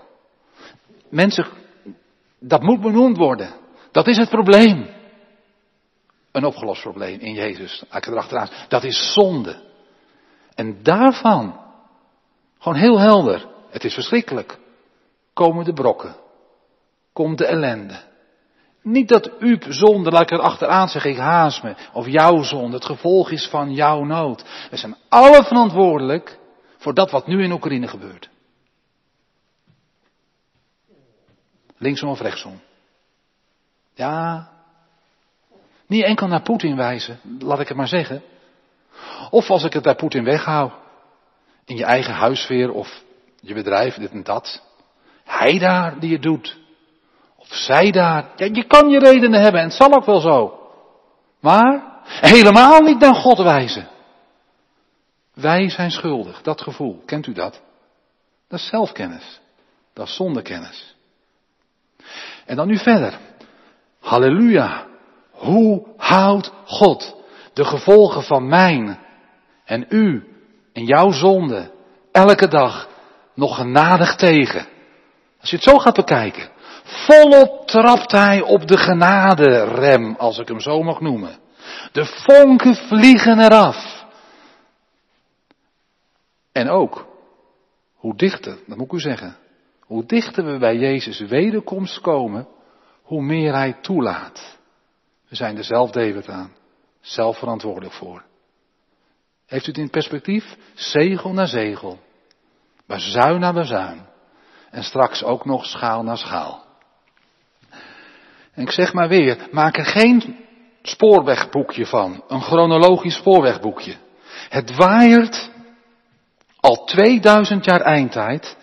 Mensen, 1.10 1.48
dat 2.39 2.62
moet 2.62 2.82
benoemd 2.82 3.18
worden. 3.18 3.53
Dat 3.91 4.08
is 4.08 4.18
het 4.18 4.29
probleem. 4.29 4.89
Een 6.32 6.46
opgelost 6.46 6.82
probleem 6.82 7.20
in 7.20 7.34
Jezus. 7.34 7.84
Ik. 7.91 8.65
Dat 8.68 8.84
is 8.84 9.13
zonde. 9.13 9.62
En 10.56 10.84
daarvan, 10.84 11.60
gewoon 12.60 12.77
heel 12.77 13.00
helder, 13.00 13.48
het 13.70 13.84
is 13.84 13.94
verschrikkelijk, 13.94 14.60
komen 15.34 15.65
de 15.65 15.74
brokken. 15.74 16.15
Komt 17.13 17.38
de 17.38 17.46
ellende. 17.46 18.09
Niet 18.81 19.07
dat 19.07 19.38
uw 19.39 19.57
zonde, 19.67 20.12
laat 20.12 20.21
ik 20.21 20.31
er 20.31 20.39
achteraan 20.39 20.89
zeggen, 20.89 21.12
ik 21.12 21.17
haast 21.17 21.63
me, 21.63 21.75
of 21.93 22.07
jouw 22.07 22.43
zonde, 22.43 22.75
het 22.75 22.86
gevolg 22.86 23.31
is 23.31 23.48
van 23.48 23.74
jouw 23.74 24.03
nood. 24.03 24.43
We 24.69 24.77
zijn 24.77 24.95
alle 25.09 25.43
verantwoordelijk 25.43 26.39
voor 26.77 26.93
dat 26.93 27.12
wat 27.12 27.27
nu 27.27 27.43
in 27.43 27.51
Oekraïne 27.51 27.88
gebeurt. 27.88 28.29
Linksom 31.77 32.09
of 32.09 32.19
rechtsom. 32.19 32.62
Ja. 33.93 34.50
Niet 35.88 36.03
enkel 36.03 36.27
naar 36.27 36.41
Poetin 36.41 36.75
wijzen, 36.75 37.19
laat 37.39 37.59
ik 37.59 37.67
het 37.67 37.77
maar 37.77 37.88
zeggen. 37.88 38.24
Of 39.29 39.50
als 39.50 39.63
ik 39.63 39.74
het 39.74 39.83
bij 39.83 39.95
Poetin 39.95 40.24
weghoud. 40.24 40.74
In 41.65 41.75
je 41.75 41.86
eigen 41.86 42.13
huisfeer 42.13 42.71
of 42.71 43.03
je 43.41 43.53
bedrijf, 43.53 43.95
dit 43.95 44.12
en 44.12 44.24
dat. 44.24 44.63
Hij 45.24 45.59
daar 45.59 46.00
die 46.00 46.13
het 46.13 46.21
doet. 46.21 46.59
Zij 47.50 47.91
daar. 47.91 48.25
Ja, 48.36 48.50
je 48.51 48.63
kan 48.68 48.89
je 48.89 49.00
redenen 49.00 49.41
hebben 49.41 49.62
en 49.62 49.68
het 49.68 49.75
zal 49.77 49.94
ook 49.94 50.06
wel 50.06 50.20
zo. 50.20 50.60
Maar 51.39 51.84
helemaal 52.03 52.82
niet 52.82 53.00
naar 53.00 53.15
God 53.15 53.38
wijzen. 53.38 53.88
Wij 55.34 55.70
zijn 55.70 55.91
schuldig, 55.91 56.41
dat 56.41 56.62
gevoel. 56.62 57.01
Kent 57.06 57.27
u 57.27 57.34
dat? 57.34 57.62
Dat 58.48 58.60
is 58.60 58.68
zelfkennis. 58.68 59.39
Dat 59.94 60.08
is 60.08 60.15
zondekennis. 60.15 60.96
En 62.46 62.56
dan 62.56 62.68
nu 62.68 62.77
verder. 62.77 63.20
Halleluja. 64.00 64.88
Hoe 65.32 65.86
houdt 65.98 66.51
God 66.65 67.15
de 67.53 67.65
gevolgen 67.65 68.24
van 68.24 68.48
mijn 68.48 69.00
en 69.65 69.86
u 69.89 70.34
en 70.74 70.86
jouw 70.86 71.12
zonde 71.12 71.72
elke 72.12 72.48
dag 72.48 72.89
nog 73.34 73.56
genadig 73.56 74.15
tegen? 74.15 74.68
Als 75.39 75.50
je 75.50 75.56
het 75.56 75.65
zo 75.65 75.77
gaat 75.77 75.96
bekijken. 75.96 76.50
Volop 76.89 77.67
trapt 77.67 78.12
hij 78.12 78.41
op 78.41 78.67
de 78.67 78.77
genaderem, 78.77 80.15
als 80.15 80.38
ik 80.38 80.48
hem 80.48 80.60
zo 80.60 80.84
mag 80.84 81.01
noemen. 81.01 81.38
De 81.91 82.05
vonken 82.05 82.75
vliegen 82.75 83.39
eraf. 83.39 84.05
En 86.51 86.69
ook, 86.69 87.08
hoe 87.96 88.15
dichter, 88.15 88.58
dat 88.67 88.77
moet 88.77 88.86
ik 88.86 88.93
u 88.93 89.00
zeggen, 89.00 89.38
hoe 89.79 90.05
dichter 90.05 90.46
we 90.46 90.58
bij 90.58 90.77
Jezus 90.77 91.19
wederkomst 91.19 92.01
komen, 92.01 92.48
hoe 93.01 93.22
meer 93.22 93.53
hij 93.53 93.77
toelaat. 93.81 94.58
We 95.27 95.36
zijn 95.36 95.58
er 95.58 95.63
zelf 95.63 95.96
aan. 96.27 96.53
Zelf 97.01 97.38
verantwoordelijk 97.38 97.93
voor. 97.93 98.24
Heeft 99.46 99.65
u 99.65 99.69
het 99.69 99.79
in 99.79 99.89
perspectief? 99.89 100.58
Zegel 100.74 101.34
naar 101.34 101.48
zegel. 101.48 102.00
Bazuin 102.88 103.39
naar 103.39 103.53
bazuin. 103.53 104.08
En 104.69 104.84
straks 104.84 105.24
ook 105.24 105.46
nog 105.46 105.65
schaal 105.65 106.03
naar 106.03 106.17
schaal. 106.17 106.69
En 108.60 108.66
ik 108.66 108.72
zeg 108.72 108.94
maar 108.94 109.08
weer, 109.08 109.48
maak 109.51 109.78
er 109.78 109.86
geen 109.86 110.46
spoorwegboekje 110.82 111.86
van. 111.86 112.24
Een 112.28 112.42
chronologisch 112.42 113.16
spoorwegboekje. 113.16 113.96
Het 114.50 114.75
waaiert 114.75 115.50
al 116.60 116.86
2000 116.86 117.66
jaar 117.66 117.82
eindtijd 117.82 118.58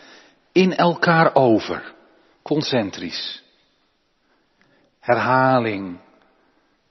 in 0.53 0.77
elkaar 0.77 1.35
over. 1.35 1.95
Concentrisch. 2.43 3.43
Herhaling. 5.01 6.01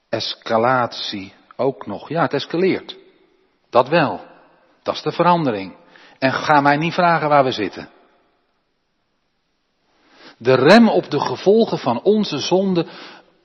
Escalatie. 0.10 1.34
Ook 1.56 1.86
nog. 1.86 2.10
Ja, 2.10 2.22
het 2.22 2.34
escaleert. 2.34 2.98
Dat 3.70 3.88
wel. 3.88 4.26
Dat 4.84 4.96
is 4.96 5.02
de 5.02 5.12
verandering. 5.12 5.76
En 6.20 6.34
ga 6.34 6.62
mij 6.62 6.78
niet 6.78 6.94
vragen 6.94 7.30
waar 7.30 7.44
we 7.44 7.52
zitten. 7.52 7.90
De 10.38 10.56
rem 10.56 10.90
op 10.90 11.10
de 11.10 11.20
gevolgen 11.20 11.78
van 11.78 12.02
onze 12.02 12.38
zonde 12.38 12.88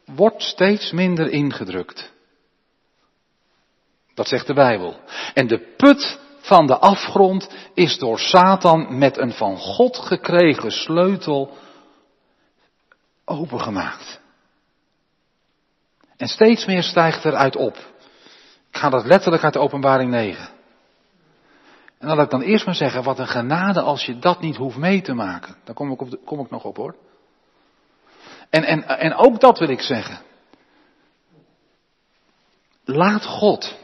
wordt 0.05 0.43
steeds 0.43 0.93
minder 0.93 1.31
ingedrukt. 1.31 2.13
Dat 4.15 4.29
zegt 4.29 4.47
de 4.47 4.55
Bijbel. 4.55 4.97
En 5.35 5.47
de 5.47 5.75
put 5.77 6.19
van 6.41 6.67
de 6.67 6.79
afgrond 6.79 7.49
is 7.75 7.99
door 7.99 8.19
Satan 8.19 8.99
met 8.99 9.19
een 9.19 9.33
van 9.33 9.57
God 9.57 9.97
gekregen 9.97 10.71
sleutel 10.71 11.57
opengemaakt. 13.25 14.21
En 16.17 16.29
steeds 16.29 16.67
meer 16.67 16.83
stijgt 16.83 17.25
eruit 17.25 17.57
op. 17.57 17.77
Ik 18.71 18.77
ga 18.77 18.89
dat 18.89 19.05
letterlijk 19.05 19.45
uit 19.45 19.53
de 19.53 19.59
openbaring 19.59 20.11
9. 20.11 20.60
En 22.01 22.07
dan 22.07 22.17
laat 22.17 22.25
ik 22.25 22.31
dan 22.31 22.41
eerst 22.43 22.67
maar 22.67 22.75
zeggen, 22.75 23.03
wat 23.03 23.19
een 23.19 23.29
genade 23.29 23.81
als 23.81 24.07
je 24.07 24.19
dat 24.19 24.41
niet 24.41 24.57
hoeft 24.57 24.77
mee 24.77 25.03
te 25.03 25.15
maken. 25.15 25.57
Daar 25.65 25.75
kom 25.75 25.93
ik, 25.93 26.01
op 26.01 26.19
kom 26.25 26.41
ik 26.41 26.51
nog 26.51 26.65
op 26.65 26.77
hoor. 26.77 26.97
En, 28.51 28.65
en, 28.65 28.85
en 28.85 29.15
ook 29.15 29.41
dat 29.41 29.59
wil 29.59 29.69
ik 29.69 29.81
zeggen. 29.81 30.19
Laat 32.85 33.25
God, 33.25 33.77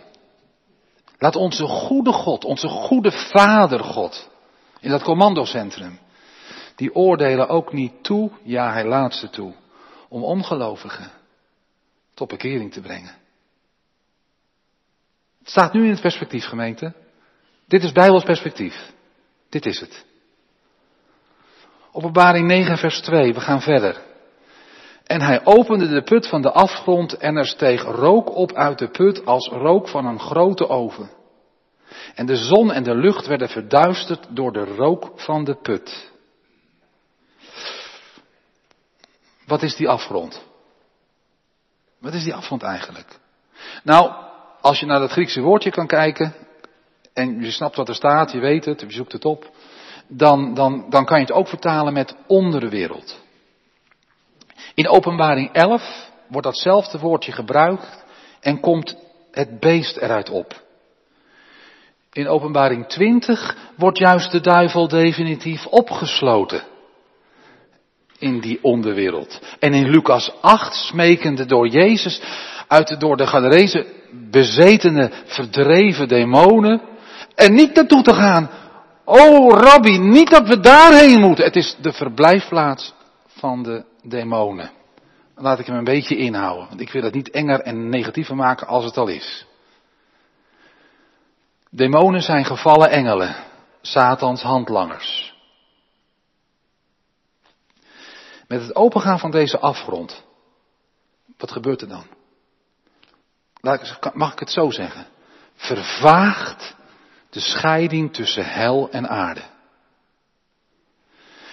laat 1.19 1.37
onze 1.37 1.67
goede 1.67 2.13
God, 2.13 2.45
onze 2.45 2.69
goede 2.69 3.13
Vader 3.13 3.85
God, 3.85 4.31
in 4.81 4.91
dat 4.91 5.03
commandocentrum, 5.03 5.99
die 6.77 6.95
oordelen 6.95 7.49
ook 7.49 7.73
niet 7.73 8.05
toe, 8.05 8.31
ja 8.43 8.73
hij 8.73 8.85
laat 8.85 9.15
ze 9.15 9.31
toe, 9.31 9.55
om 10.09 10.25
ongelovigen 10.25 11.11
tot 12.15 12.29
bekering 12.29 12.73
te 12.73 12.81
brengen. 12.81 13.15
Het 15.39 15.49
staat 15.49 15.73
nu 15.73 15.85
in 15.85 15.91
het 15.91 16.01
perspectief, 16.01 16.45
gemeente. 16.45 17.05
Dit 17.67 17.83
is 17.83 17.93
Bijbels 17.93 18.25
perspectief. 18.25 18.93
Dit 19.49 19.67
is 19.67 19.81
het. 19.81 20.05
Openbaring 21.93 22.47
9, 22.47 22.79
vers 22.79 23.01
2, 23.01 23.35
we 23.35 23.41
gaan 23.41 23.61
verder. 23.61 24.03
En 25.05 25.21
hij 25.21 25.45
opende 25.45 25.89
de 25.89 26.03
put 26.03 26.29
van 26.29 26.43
de 26.43 26.53
afgrond 26.53 27.17
en 27.17 27.37
er 27.37 27.47
steeg 27.47 27.83
rook 27.83 28.35
op 28.35 28.53
uit 28.53 28.79
de 28.79 28.89
put 28.89 29.27
als 29.27 29.49
rook 29.49 29.89
van 29.89 30.07
een 30.07 30.21
grote 30.21 30.69
oven. 30.69 31.11
En 32.15 32.27
de 32.27 32.37
zon 32.37 32.73
en 32.73 32.83
de 32.83 32.95
lucht 32.95 33.27
werden 33.27 33.49
verduisterd 33.49 34.27
door 34.31 34.53
de 34.53 34.65
rook 34.65 35.13
van 35.15 35.45
de 35.45 35.55
put. 35.55 36.11
Wat 39.47 39.63
is 39.63 39.77
die 39.77 39.89
afgrond? 39.89 40.45
Wat 42.01 42.15
is 42.15 42.25
die 42.25 42.35
afgrond 42.35 42.63
eigenlijk? 42.63 43.19
Nou, 43.83 44.13
als 44.61 44.81
je 44.81 44.87
naar 44.87 44.99
dat 44.99 45.11
Griekse 45.11 45.41
woordje 45.41 45.71
kan 45.71 45.87
kijken, 45.87 46.46
en 47.17 47.41
je 47.41 47.51
snapt 47.51 47.77
wat 47.77 47.89
er 47.89 47.95
staat, 47.95 48.33
je 48.33 48.39
weet 48.39 48.65
het, 48.65 48.81
je 48.81 48.93
zoekt 48.93 49.13
het 49.13 49.25
op, 49.25 49.51
dan, 50.09 50.55
dan, 50.55 50.87
dan 50.89 51.05
kan 51.05 51.19
je 51.19 51.25
het 51.25 51.33
ook 51.33 51.49
vertalen 51.49 51.93
met 51.93 52.17
onder 52.27 52.61
de 52.61 52.69
wereld. 52.69 53.21
In 54.75 54.89
openbaring 54.89 55.53
11 55.53 56.11
wordt 56.29 56.47
datzelfde 56.47 56.99
woordje 56.99 57.33
gebruikt 57.33 58.05
en 58.41 58.61
komt 58.61 58.97
het 59.31 59.61
beest 59.61 59.97
eruit 59.97 60.31
op. 60.31 60.65
In 62.13 62.29
openbaring 62.29 62.87
20 62.87 63.57
wordt 63.77 63.99
juist 63.99 64.31
de 64.31 64.41
duivel 64.41 64.89
definitief 64.89 65.67
opgesloten 65.67 66.63
in 68.19 68.41
die 68.41 68.59
onderwereld. 68.63 69.41
En 69.59 69.75
in 69.75 69.91
Lucas 69.91 70.33
8 70.41 70.75
smekende 70.75 71.47
door 71.47 71.69
Jezus 71.69 72.21
uit 72.69 72.89
de 72.89 72.97
door 72.97 73.17
de 73.17 73.27
Gadarezen 73.27 73.87
bezetene, 74.31 75.11
verdreven 75.25 76.09
demonen. 76.09 76.95
En 77.37 77.55
niet 77.55 77.75
naartoe 77.75 78.03
te 78.03 78.15
gaan. 78.15 78.51
Oh 79.05 79.59
rabbi, 79.61 79.99
niet 79.99 80.31
dat 80.31 80.49
we 80.49 80.61
daarheen 80.61 81.21
moeten. 81.21 81.45
Het 81.45 81.57
is 81.57 81.77
de 81.81 81.93
verblijfplaats 81.93 82.95
van 83.27 83.63
de 83.63 83.85
demonen. 84.03 84.71
Laat 85.35 85.59
ik 85.59 85.67
hem 85.67 85.77
een 85.77 85.85
beetje 85.85 86.17
inhouden, 86.17 86.69
want 86.69 86.81
ik 86.81 86.93
wil 86.93 87.03
het 87.03 87.15
niet 87.15 87.31
enger 87.31 87.61
en 87.61 87.89
negatiever 87.89 88.37
maken 88.37 88.67
als 88.67 88.85
het 88.85 88.97
al 88.97 89.09
is. 89.09 89.47
Demonen 91.71 92.23
zijn 92.23 92.45
gevallen 92.45 92.91
engelen, 92.91 93.37
Satans 93.81 94.43
handlangers. 94.43 95.35
Met 98.49 98.61
het 98.61 98.75
opengaan 98.75 99.19
van 99.19 99.31
deze 99.31 99.59
afgrond, 99.59 100.25
wat 101.37 101.53
gebeurt 101.53 101.81
er 101.81 101.89
dan? 101.89 102.07
Mag 104.15 104.33
ik 104.33 104.39
het 104.39 104.51
zo 104.51 104.71
zeggen? 104.71 105.07
Vervaagt 105.55 106.76
de 107.37 107.43
scheiding 107.43 108.13
tussen 108.13 108.45
hel 108.45 108.91
en 108.91 109.09
aarde. 109.09 109.43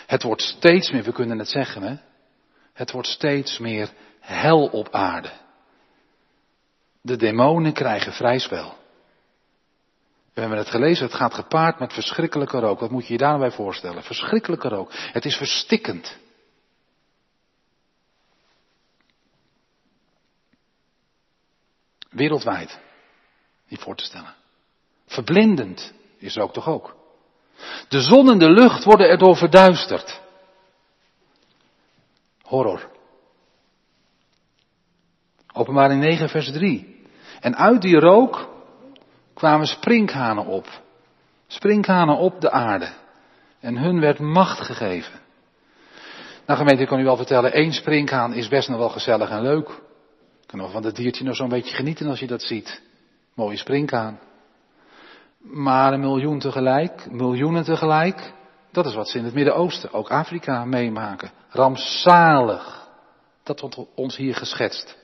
Het 0.05 0.23
wordt 0.23 0.41
steeds 0.41 0.91
meer, 0.91 1.03
we 1.03 1.11
kunnen 1.11 1.39
het 1.39 1.49
zeggen, 1.49 1.81
hè? 1.81 1.95
Het 2.73 2.91
wordt 2.91 3.07
steeds 3.07 3.59
meer 3.59 3.91
hel 4.19 4.67
op 4.67 4.89
aarde. 4.91 5.31
De 7.01 7.15
demonen 7.15 7.73
krijgen 7.73 8.13
vrij 8.13 8.39
spel. 8.39 8.77
We 10.33 10.41
hebben 10.41 10.57
het 10.57 10.69
gelezen, 10.69 11.05
het 11.05 11.15
gaat 11.15 11.33
gepaard 11.33 11.79
met 11.79 11.93
verschrikkelijke 11.93 12.59
rook. 12.59 12.79
Wat 12.79 12.91
moet 12.91 13.07
je 13.07 13.13
je 13.13 13.19
daarbij 13.19 13.51
voorstellen? 13.51 14.03
Verschrikkelijke 14.03 14.67
rook. 14.67 14.93
Het 14.93 15.25
is 15.25 15.35
verstikkend. 15.35 16.17
Wereldwijd. 22.09 22.79
Niet 23.67 23.79
voor 23.79 23.95
te 23.95 24.03
stellen. 24.03 24.42
Verblindend 25.13 25.93
is 26.17 26.37
ook 26.37 26.53
toch 26.53 26.67
ook. 26.67 26.95
De 27.87 28.01
zon 28.01 28.29
en 28.29 28.37
de 28.37 28.51
lucht 28.51 28.83
worden 28.83 29.09
erdoor 29.09 29.35
verduisterd. 29.35 30.21
Horror. 32.41 32.91
Openbaring 35.53 36.01
9, 36.01 36.29
vers 36.29 36.51
3. 36.51 37.01
En 37.39 37.55
uit 37.55 37.81
die 37.81 37.99
rook 37.99 38.49
kwamen 39.33 39.67
sprinkhanen 39.67 40.45
op. 40.45 40.81
Sprinkhanen 41.47 42.17
op 42.17 42.41
de 42.41 42.51
aarde. 42.51 42.89
En 43.59 43.77
hun 43.77 43.99
werd 43.99 44.19
macht 44.19 44.59
gegeven. 44.59 45.19
Nou 46.45 46.59
gemeente, 46.59 46.81
ik 46.81 46.87
kan 46.87 46.99
u 46.99 47.03
wel 47.03 47.17
vertellen, 47.17 47.53
één 47.53 47.73
sprinkhaan 47.73 48.33
is 48.33 48.47
best 48.47 48.69
nog 48.69 48.77
wel 48.77 48.89
gezellig 48.89 49.29
en 49.29 49.41
leuk. 49.41 49.81
Kan 50.45 50.59
nog 50.59 50.71
van 50.71 50.81
dat 50.81 50.95
diertje 50.95 51.23
nog 51.23 51.35
zo'n 51.35 51.49
beetje 51.49 51.75
genieten 51.75 52.07
als 52.07 52.19
je 52.19 52.27
dat 52.27 52.41
ziet. 52.41 52.81
Mooie 53.35 53.57
sprinkhaan. 53.57 54.19
Maar 55.43 55.93
een 55.93 55.99
miljoen 55.99 56.39
tegelijk, 56.39 57.11
miljoenen 57.11 57.63
tegelijk, 57.63 58.33
dat 58.71 58.85
is 58.85 58.95
wat 58.95 59.09
ze 59.09 59.17
in 59.17 59.23
het 59.23 59.33
Midden-Oosten, 59.33 59.93
ook 59.93 60.09
Afrika, 60.09 60.65
meemaken. 60.65 61.31
Rampzalig. 61.49 62.87
Dat 63.43 63.59
wordt 63.59 63.77
ons 63.95 64.15
hier 64.15 64.35
geschetst. 64.35 64.97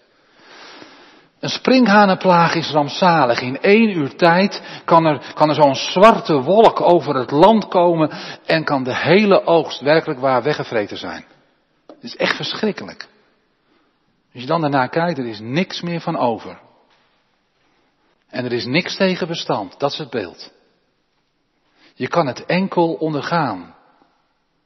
Een 1.40 1.50
springhanenplaag 1.50 2.56
is 2.56 2.72
rampzalig. 2.72 3.42
In 3.42 3.62
één 3.62 3.90
uur 3.90 4.16
tijd 4.16 4.82
kan 4.86 5.06
er, 5.06 5.34
kan 5.34 5.50
er 5.50 5.56
zo'n 5.56 5.76
zwarte 5.76 6.42
wolk 6.42 6.82
over 6.82 7.16
het 7.16 7.32
land 7.32 7.68
komen 7.68 8.10
en 8.46 8.64
kan 8.64 8.84
de 8.84 8.96
hele 8.96 9.46
oogst 9.46 9.82
werkelijk 9.82 10.20
waar 10.20 10.44
weggevreten 10.44 10.98
zijn. 10.98 11.26
Het 11.88 12.04
is 12.04 12.16
echt 12.16 12.36
verschrikkelijk. 12.36 13.08
Als 14.34 14.42
je 14.42 14.48
dan 14.48 14.62
daarna 14.62 14.88
kijkt, 14.88 15.20
er 15.20 15.28
is 15.28 15.40
niks 15.40 15.82
meer 15.82 16.02
van 16.02 16.18
over. 16.18 16.60
En 18.30 18.46
er 18.46 18.54
is 18.54 18.66
niks 18.66 18.96
tegen 18.96 19.28
bestand. 19.28 19.80
Dat 19.80 19.92
is 19.92 19.98
het 19.98 20.10
beeld. 20.10 20.52
Je 21.94 22.08
kan 22.08 22.28
het 22.28 22.46
enkel 22.46 22.94
ondergaan. 22.94 23.76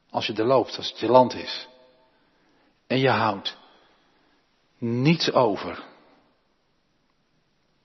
Als 0.10 0.26
je 0.26 0.34
er 0.34 0.46
loopt, 0.46 0.78
als 0.78 0.90
het 0.90 1.00
je 1.00 1.08
land 1.08 1.34
is. 1.34 1.68
En 2.88 3.00
je 3.00 3.10
houdt 3.10 3.58
niets 4.78 5.32
over. 5.32 5.84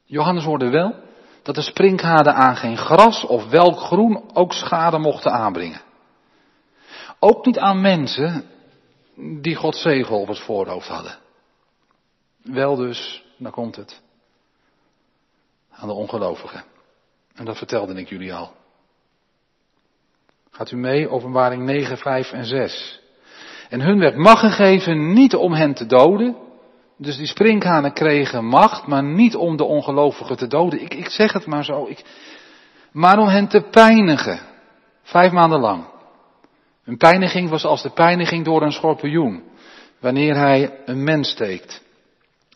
Johannes 0.04 0.44
hoorde 0.44 0.68
wel 0.68 0.94
dat 1.42 1.54
de 1.54 1.62
sprinkhanen 1.62 2.34
aan 2.34 2.56
geen 2.56 2.76
gras 2.76 3.24
of 3.24 3.48
welk 3.48 3.78
groen 3.78 4.30
ook 4.34 4.52
schade 4.52 4.98
mochten 4.98 5.32
aanbrengen. 5.32 5.80
Ook 7.18 7.46
niet 7.46 7.58
aan 7.58 7.80
mensen 7.80 8.50
die 9.40 9.54
Gods 9.54 9.82
zegel 9.82 10.20
op 10.20 10.28
het 10.28 10.38
voorhoofd 10.40 10.88
hadden. 10.88 11.18
Wel 12.42 12.76
dus, 12.76 13.24
dan 13.36 13.52
komt 13.52 13.76
het, 13.76 14.02
aan 15.78 15.88
de 15.88 15.94
ongelovigen. 15.94 16.64
En 17.34 17.44
dat 17.44 17.58
vertelde 17.58 17.94
ik 17.94 18.08
jullie 18.08 18.34
al. 18.34 18.52
Gaat 20.50 20.70
u 20.70 20.76
mee, 20.76 21.08
openbaring 21.08 21.62
9, 21.62 21.98
5 21.98 22.32
en 22.32 22.44
6. 22.44 23.00
En 23.68 23.80
hun 23.80 23.98
werd 23.98 24.16
macht 24.16 24.40
gegeven 24.40 25.12
niet 25.12 25.34
om 25.34 25.52
hen 25.52 25.74
te 25.74 25.86
doden. 25.86 26.36
Dus 26.96 27.16
die 27.16 27.26
sprinkhanen 27.26 27.92
kregen 27.92 28.44
macht, 28.44 28.86
maar 28.86 29.02
niet 29.02 29.36
om 29.36 29.56
de 29.56 29.64
ongelovigen 29.64 30.36
te 30.36 30.46
doden. 30.46 30.82
Ik, 30.82 30.94
ik 30.94 31.08
zeg 31.08 31.32
het 31.32 31.46
maar 31.46 31.64
zo. 31.64 31.86
Ik, 31.86 32.04
maar 32.92 33.18
om 33.18 33.28
hen 33.28 33.48
te 33.48 33.60
pijnigen. 33.60 34.40
Vijf 35.02 35.32
maanden 35.32 35.60
lang. 35.60 35.84
Een 36.84 36.96
pijniging 36.96 37.48
was 37.48 37.64
als 37.64 37.82
de 37.82 37.90
pijniging 37.90 38.44
door 38.44 38.62
een 38.62 38.72
schorpioen. 38.72 39.42
Wanneer 40.00 40.36
hij 40.36 40.78
een 40.84 41.04
mens 41.04 41.30
steekt. 41.30 41.82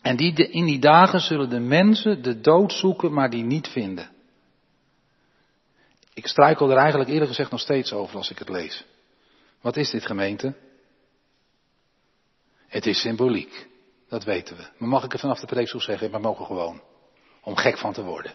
En 0.03 0.17
in 0.17 0.65
die 0.65 0.79
dagen 0.79 1.19
zullen 1.19 1.49
de 1.49 1.59
mensen 1.59 2.21
de 2.21 2.41
dood 2.41 2.73
zoeken, 2.73 3.13
maar 3.13 3.29
die 3.29 3.43
niet 3.43 3.67
vinden. 3.67 4.11
Ik 6.13 6.27
struikel 6.27 6.71
er 6.71 6.77
eigenlijk 6.77 7.09
eerlijk 7.09 7.29
gezegd 7.29 7.51
nog 7.51 7.59
steeds 7.59 7.93
over 7.93 8.17
als 8.17 8.29
ik 8.29 8.39
het 8.39 8.49
lees. 8.49 8.85
Wat 9.61 9.77
is 9.77 9.89
dit 9.89 10.05
gemeente? 10.05 10.53
Het 12.67 12.85
is 12.85 12.99
symboliek. 12.99 13.67
Dat 14.09 14.23
weten 14.23 14.57
we. 14.57 14.67
Maar 14.77 14.89
mag 14.89 15.03
ik 15.03 15.11
het 15.11 15.21
vanaf 15.21 15.39
de 15.39 15.45
preek 15.45 15.67
zo 15.67 15.79
zeggen? 15.79 16.11
We 16.11 16.17
mogen 16.17 16.45
gewoon. 16.45 16.81
Om 17.41 17.55
gek 17.55 17.77
van 17.77 17.93
te 17.93 18.03
worden. 18.03 18.33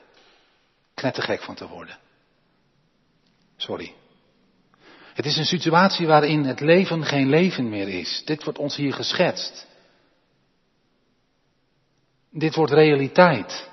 Knettergek 0.94 1.42
van 1.42 1.54
te 1.54 1.68
worden. 1.68 1.98
Sorry. 3.56 3.94
Het 5.14 5.26
is 5.26 5.36
een 5.36 5.44
situatie 5.44 6.06
waarin 6.06 6.44
het 6.44 6.60
leven 6.60 7.04
geen 7.04 7.28
leven 7.28 7.68
meer 7.68 7.88
is. 7.88 8.22
Dit 8.24 8.44
wordt 8.44 8.58
ons 8.58 8.76
hier 8.76 8.92
geschetst. 8.92 9.66
Dit 12.38 12.54
wordt 12.54 12.72
realiteit. 12.72 13.68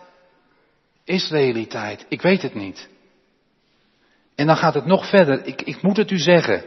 Is 1.04 1.30
realiteit. 1.30 2.06
Ik 2.10 2.22
weet 2.22 2.42
het 2.42 2.54
niet. 2.54 2.90
En 4.36 4.48
dan 4.48 4.58
gaat 4.58 4.74
het 4.74 4.86
nog 4.86 5.10
verder. 5.10 5.46
Ik, 5.46 5.62
ik 5.62 5.82
moet 5.82 5.98
het 5.98 6.12
u 6.12 6.18
zeggen. 6.18 6.66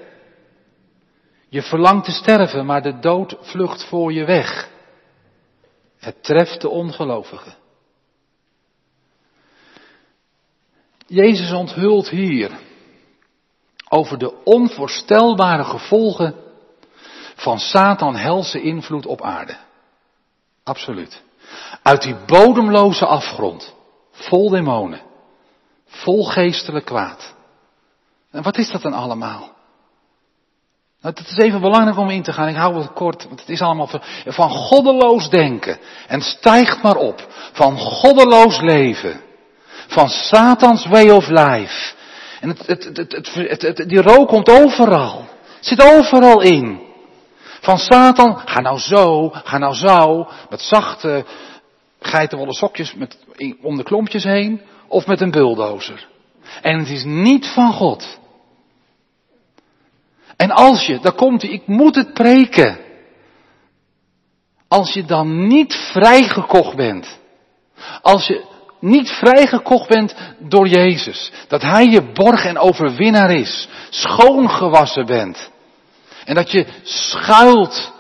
Je 1.48 1.62
verlangt 1.62 2.04
te 2.04 2.10
sterven, 2.10 2.66
maar 2.66 2.82
de 2.82 2.98
dood 2.98 3.36
vlucht 3.40 3.84
voor 3.84 4.12
je 4.12 4.24
weg. 4.24 4.70
Het 5.98 6.22
treft 6.22 6.60
de 6.60 6.68
ongelovigen. 6.68 7.54
Jezus 11.06 11.52
onthult 11.52 12.08
hier 12.08 12.58
over 13.88 14.18
de 14.18 14.44
onvoorstelbare 14.44 15.64
gevolgen 15.64 16.34
van 17.34 17.58
Satan 17.58 18.16
helse 18.16 18.60
invloed 18.60 19.06
op 19.06 19.22
aarde. 19.22 19.56
Absoluut. 20.64 21.26
Uit 21.82 22.02
die 22.02 22.16
bodemloze 22.26 23.06
afgrond, 23.06 23.74
vol 24.12 24.50
demonen, 24.50 25.00
vol 25.86 26.24
geestelijk 26.24 26.84
kwaad. 26.84 27.34
En 28.30 28.42
wat 28.42 28.58
is 28.58 28.70
dat 28.70 28.82
dan 28.82 28.92
allemaal? 28.92 29.56
Nou, 31.00 31.14
het 31.14 31.28
is 31.28 31.36
even 31.36 31.60
belangrijk 31.60 31.98
om 31.98 32.10
in 32.10 32.22
te 32.22 32.32
gaan. 32.32 32.48
Ik 32.48 32.56
hou 32.56 32.76
het 32.76 32.92
kort, 32.92 33.24
want 33.24 33.40
het 33.40 33.48
is 33.48 33.60
allemaal 33.60 33.90
van, 34.26 34.50
goddeloos 34.50 35.30
denken. 35.30 35.78
En 36.06 36.20
stijgt 36.20 36.82
maar 36.82 36.96
op. 36.96 37.26
Van 37.52 37.78
goddeloos 37.78 38.60
leven. 38.60 39.20
Van 39.86 40.08
Satans 40.08 40.86
way 40.86 41.10
of 41.10 41.28
life. 41.28 41.94
En 42.40 42.48
het, 42.48 42.66
het, 42.66 43.62
het, 43.62 43.84
die 43.88 44.02
rook 44.02 44.28
komt 44.28 44.50
overal. 44.50 45.24
Zit 45.60 45.82
overal 45.82 46.40
in. 46.40 46.87
Van 47.60 47.78
Satan, 47.78 48.38
ga 48.44 48.60
nou 48.60 48.78
zo, 48.78 49.28
ga 49.28 49.58
nou 49.58 49.74
zo, 49.74 50.28
met 50.50 50.60
zachte 50.60 51.24
geitenwolle 52.00 52.54
sokjes 52.54 52.94
met, 52.94 53.18
om 53.62 53.76
de 53.76 53.82
klompjes 53.82 54.24
heen, 54.24 54.60
of 54.88 55.06
met 55.06 55.20
een 55.20 55.30
bulldozer. 55.30 56.06
En 56.62 56.78
het 56.78 56.88
is 56.88 57.04
niet 57.04 57.46
van 57.46 57.72
God. 57.72 58.18
En 60.36 60.50
als 60.50 60.86
je, 60.86 60.98
daar 60.98 61.14
komt 61.14 61.42
hij, 61.42 61.50
ik 61.50 61.66
moet 61.66 61.94
het 61.94 62.12
preken. 62.12 62.78
Als 64.68 64.92
je 64.92 65.04
dan 65.04 65.46
niet 65.46 65.74
vrijgekocht 65.74 66.76
bent. 66.76 67.18
Als 68.02 68.26
je 68.26 68.44
niet 68.80 69.10
vrijgekocht 69.10 69.88
bent 69.88 70.14
door 70.38 70.68
Jezus. 70.68 71.32
Dat 71.48 71.62
Hij 71.62 71.86
je 71.86 72.12
borg 72.12 72.44
en 72.44 72.58
overwinnaar 72.58 73.30
is. 73.30 73.68
Schoongewassen 73.90 75.06
bent. 75.06 75.50
En 76.28 76.34
dat 76.34 76.50
je 76.50 76.66
schuilt 76.82 77.92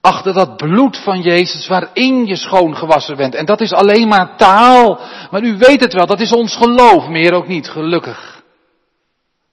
achter 0.00 0.32
dat 0.32 0.56
bloed 0.56 0.96
van 0.96 1.20
Jezus 1.20 1.68
waarin 1.68 2.26
je 2.26 2.36
schoongewassen 2.36 3.16
bent. 3.16 3.34
En 3.34 3.44
dat 3.44 3.60
is 3.60 3.72
alleen 3.72 4.08
maar 4.08 4.36
taal. 4.36 5.00
Maar 5.30 5.42
u 5.42 5.56
weet 5.56 5.80
het 5.80 5.92
wel, 5.92 6.06
dat 6.06 6.20
is 6.20 6.32
ons 6.32 6.56
geloof, 6.56 7.08
meer 7.08 7.32
ook 7.32 7.46
niet, 7.46 7.68
gelukkig. 7.68 8.42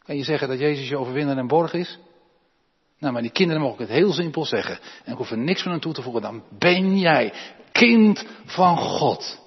Kan 0.06 0.18
je 0.18 0.24
zeggen 0.24 0.48
dat 0.48 0.60
Jezus 0.60 0.90
je 0.90 0.98
overwinnaar 0.98 1.38
en 1.38 1.48
borg 1.48 1.74
is? 1.74 2.00
Nou, 3.00 3.13
maar 3.13 3.22
die 3.22 3.32
kinderen 3.32 3.62
mogen 3.62 3.82
het 3.82 3.90
heel 3.90 4.13
simpel 4.13 4.46
zeggen. 4.46 4.80
En 5.04 5.12
ik 5.12 5.18
hoef 5.18 5.32
er 5.32 5.38
niks 5.38 5.62
van 5.62 5.72
aan 5.72 5.80
toe 5.80 5.94
te 5.94 6.02
voegen. 6.02 6.22
Dan 6.22 6.44
ben 6.60 7.00
jij 7.00 7.34
kind 7.72 8.26
van 8.46 8.78
God. 8.78 9.40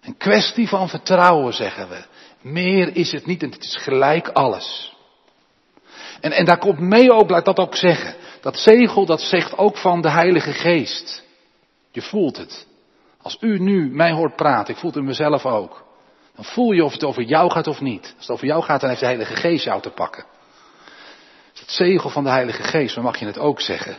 Een 0.00 0.16
kwestie 0.16 0.68
van 0.68 0.88
vertrouwen, 0.88 1.52
zeggen 1.52 1.88
we. 1.88 2.04
Meer 2.40 2.96
is 2.96 3.12
het 3.12 3.26
niet 3.26 3.42
en 3.42 3.50
het 3.50 3.64
is 3.64 3.76
gelijk 3.76 4.28
alles. 4.28 4.91
En, 6.22 6.32
en 6.32 6.44
daar 6.44 6.58
komt 6.58 6.78
mee 6.78 7.12
ook, 7.12 7.30
laat 7.30 7.44
dat 7.44 7.58
ook 7.58 7.76
zeggen. 7.76 8.14
Dat 8.40 8.56
zegel, 8.56 9.06
dat 9.06 9.20
zegt 9.20 9.58
ook 9.58 9.76
van 9.76 10.00
de 10.02 10.10
Heilige 10.10 10.52
Geest. 10.52 11.22
Je 11.90 12.02
voelt 12.02 12.36
het. 12.36 12.66
Als 13.22 13.36
u 13.40 13.58
nu 13.58 13.94
mij 13.94 14.12
hoort 14.12 14.36
praten, 14.36 14.74
ik 14.74 14.80
voel 14.80 14.90
het 14.90 14.98
in 14.98 15.06
mezelf 15.06 15.46
ook. 15.46 15.84
Dan 16.34 16.44
voel 16.44 16.72
je 16.72 16.84
of 16.84 16.92
het 16.92 17.04
over 17.04 17.22
jou 17.22 17.50
gaat 17.50 17.66
of 17.66 17.80
niet. 17.80 18.02
Als 18.02 18.26
het 18.26 18.30
over 18.30 18.46
jou 18.46 18.62
gaat, 18.62 18.80
dan 18.80 18.88
heeft 18.88 19.00
de 19.00 19.06
Heilige 19.06 19.36
Geest 19.36 19.64
jou 19.64 19.80
te 19.80 19.90
pakken. 19.90 20.24
Het 21.54 21.70
zegel 21.70 22.10
van 22.10 22.24
de 22.24 22.30
Heilige 22.30 22.62
Geest, 22.62 22.94
dan 22.94 23.04
mag 23.04 23.18
je 23.18 23.26
het 23.26 23.38
ook 23.38 23.60
zeggen. 23.60 23.96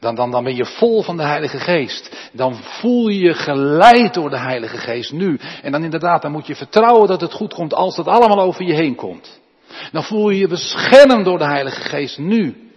Dan, 0.00 0.14
dan, 0.14 0.30
dan 0.30 0.44
ben 0.44 0.56
je 0.56 0.64
vol 0.64 1.02
van 1.02 1.16
de 1.16 1.22
Heilige 1.22 1.58
Geest. 1.58 2.30
Dan 2.32 2.54
voel 2.54 3.08
je 3.08 3.18
je 3.18 3.34
geleid 3.34 4.14
door 4.14 4.30
de 4.30 4.38
Heilige 4.38 4.76
Geest 4.76 5.12
nu. 5.12 5.38
En 5.62 5.72
dan 5.72 5.84
inderdaad, 5.84 6.22
dan 6.22 6.32
moet 6.32 6.46
je 6.46 6.54
vertrouwen 6.54 7.08
dat 7.08 7.20
het 7.20 7.32
goed 7.32 7.54
komt 7.54 7.74
als 7.74 7.96
dat 7.96 8.06
allemaal 8.06 8.40
over 8.40 8.64
je 8.64 8.74
heen 8.74 8.94
komt. 8.94 9.40
Dan 9.92 10.04
voel 10.04 10.30
je 10.30 10.38
je 10.38 10.48
beschermd 10.48 11.24
door 11.24 11.38
de 11.38 11.44
Heilige 11.44 11.80
Geest 11.80 12.18
nu. 12.18 12.68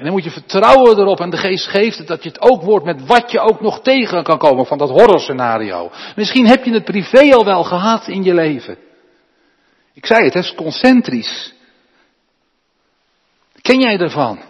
En 0.00 0.06
dan 0.06 0.14
moet 0.14 0.24
je 0.24 0.30
vertrouwen 0.30 0.98
erop 0.98 1.20
en 1.20 1.30
de 1.30 1.36
geest 1.36 1.66
geeft 1.66 1.98
het 1.98 2.06
dat 2.06 2.22
je 2.22 2.28
het 2.28 2.40
ook 2.40 2.62
wordt 2.62 2.84
met 2.84 3.06
wat 3.06 3.30
je 3.30 3.40
ook 3.40 3.60
nog 3.60 3.80
tegen 3.80 4.22
kan 4.22 4.38
komen 4.38 4.66
van 4.66 4.78
dat 4.78 4.90
horrorscenario. 4.90 5.90
Misschien 6.16 6.46
heb 6.46 6.64
je 6.64 6.72
het 6.72 6.84
privé 6.84 7.34
al 7.34 7.44
wel 7.44 7.64
gehad 7.64 8.08
in 8.08 8.22
je 8.22 8.34
leven. 8.34 8.78
Ik 9.94 10.06
zei 10.06 10.24
het, 10.24 10.34
het 10.34 10.44
is 10.44 10.54
concentrisch. 10.54 11.54
Ken 13.62 13.80
jij 13.80 13.98
ervan? 13.98 14.40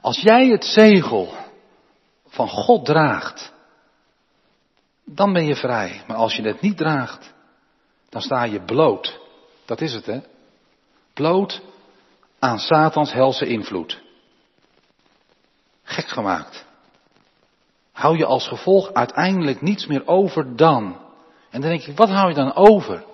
Als 0.00 0.20
jij 0.20 0.46
het 0.46 0.64
zegel 0.64 1.34
van 2.28 2.48
God 2.48 2.84
draagt, 2.84 3.52
dan 5.04 5.32
ben 5.32 5.44
je 5.46 5.56
vrij. 5.56 6.02
Maar 6.06 6.16
als 6.16 6.36
je 6.36 6.42
het 6.42 6.60
niet 6.60 6.76
draagt, 6.76 7.32
dan 8.08 8.22
sta 8.22 8.44
je 8.44 8.64
bloot. 8.64 9.22
Dat 9.64 9.80
is 9.80 9.92
het, 9.92 10.06
hè? 10.06 10.20
Bloot 11.14 11.62
aan 12.38 12.58
Satans 12.58 13.12
helse 13.12 13.46
invloed. 13.46 14.02
Gek 15.82 16.08
gemaakt. 16.08 16.64
Hou 17.92 18.16
je 18.16 18.24
als 18.24 18.48
gevolg 18.48 18.92
uiteindelijk 18.92 19.60
niets 19.60 19.86
meer 19.86 20.06
over 20.06 20.56
dan. 20.56 20.96
En 21.50 21.60
dan 21.60 21.70
denk 21.70 21.82
ik, 21.82 21.96
wat 21.96 22.08
hou 22.08 22.28
je 22.28 22.34
dan 22.34 22.54
over? 22.54 23.04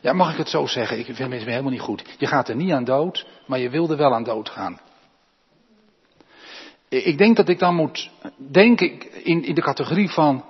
Ja, 0.00 0.12
mag 0.12 0.32
ik 0.32 0.38
het 0.38 0.48
zo 0.48 0.66
zeggen? 0.66 0.98
Ik 0.98 1.04
vind 1.04 1.32
het 1.32 1.44
helemaal 1.44 1.70
niet 1.70 1.80
goed. 1.80 2.04
Je 2.18 2.26
gaat 2.26 2.48
er 2.48 2.56
niet 2.56 2.72
aan 2.72 2.84
dood, 2.84 3.26
maar 3.46 3.58
je 3.58 3.70
wilde 3.70 3.96
wel 3.96 4.14
aan 4.14 4.24
dood 4.24 4.48
gaan. 4.48 4.80
Ik 6.88 7.18
denk 7.18 7.36
dat 7.36 7.48
ik 7.48 7.58
dan 7.58 7.74
moet 7.74 8.10
denken 8.36 9.24
in, 9.24 9.44
in 9.44 9.54
de 9.54 9.60
categorie 9.60 10.10
van 10.10 10.44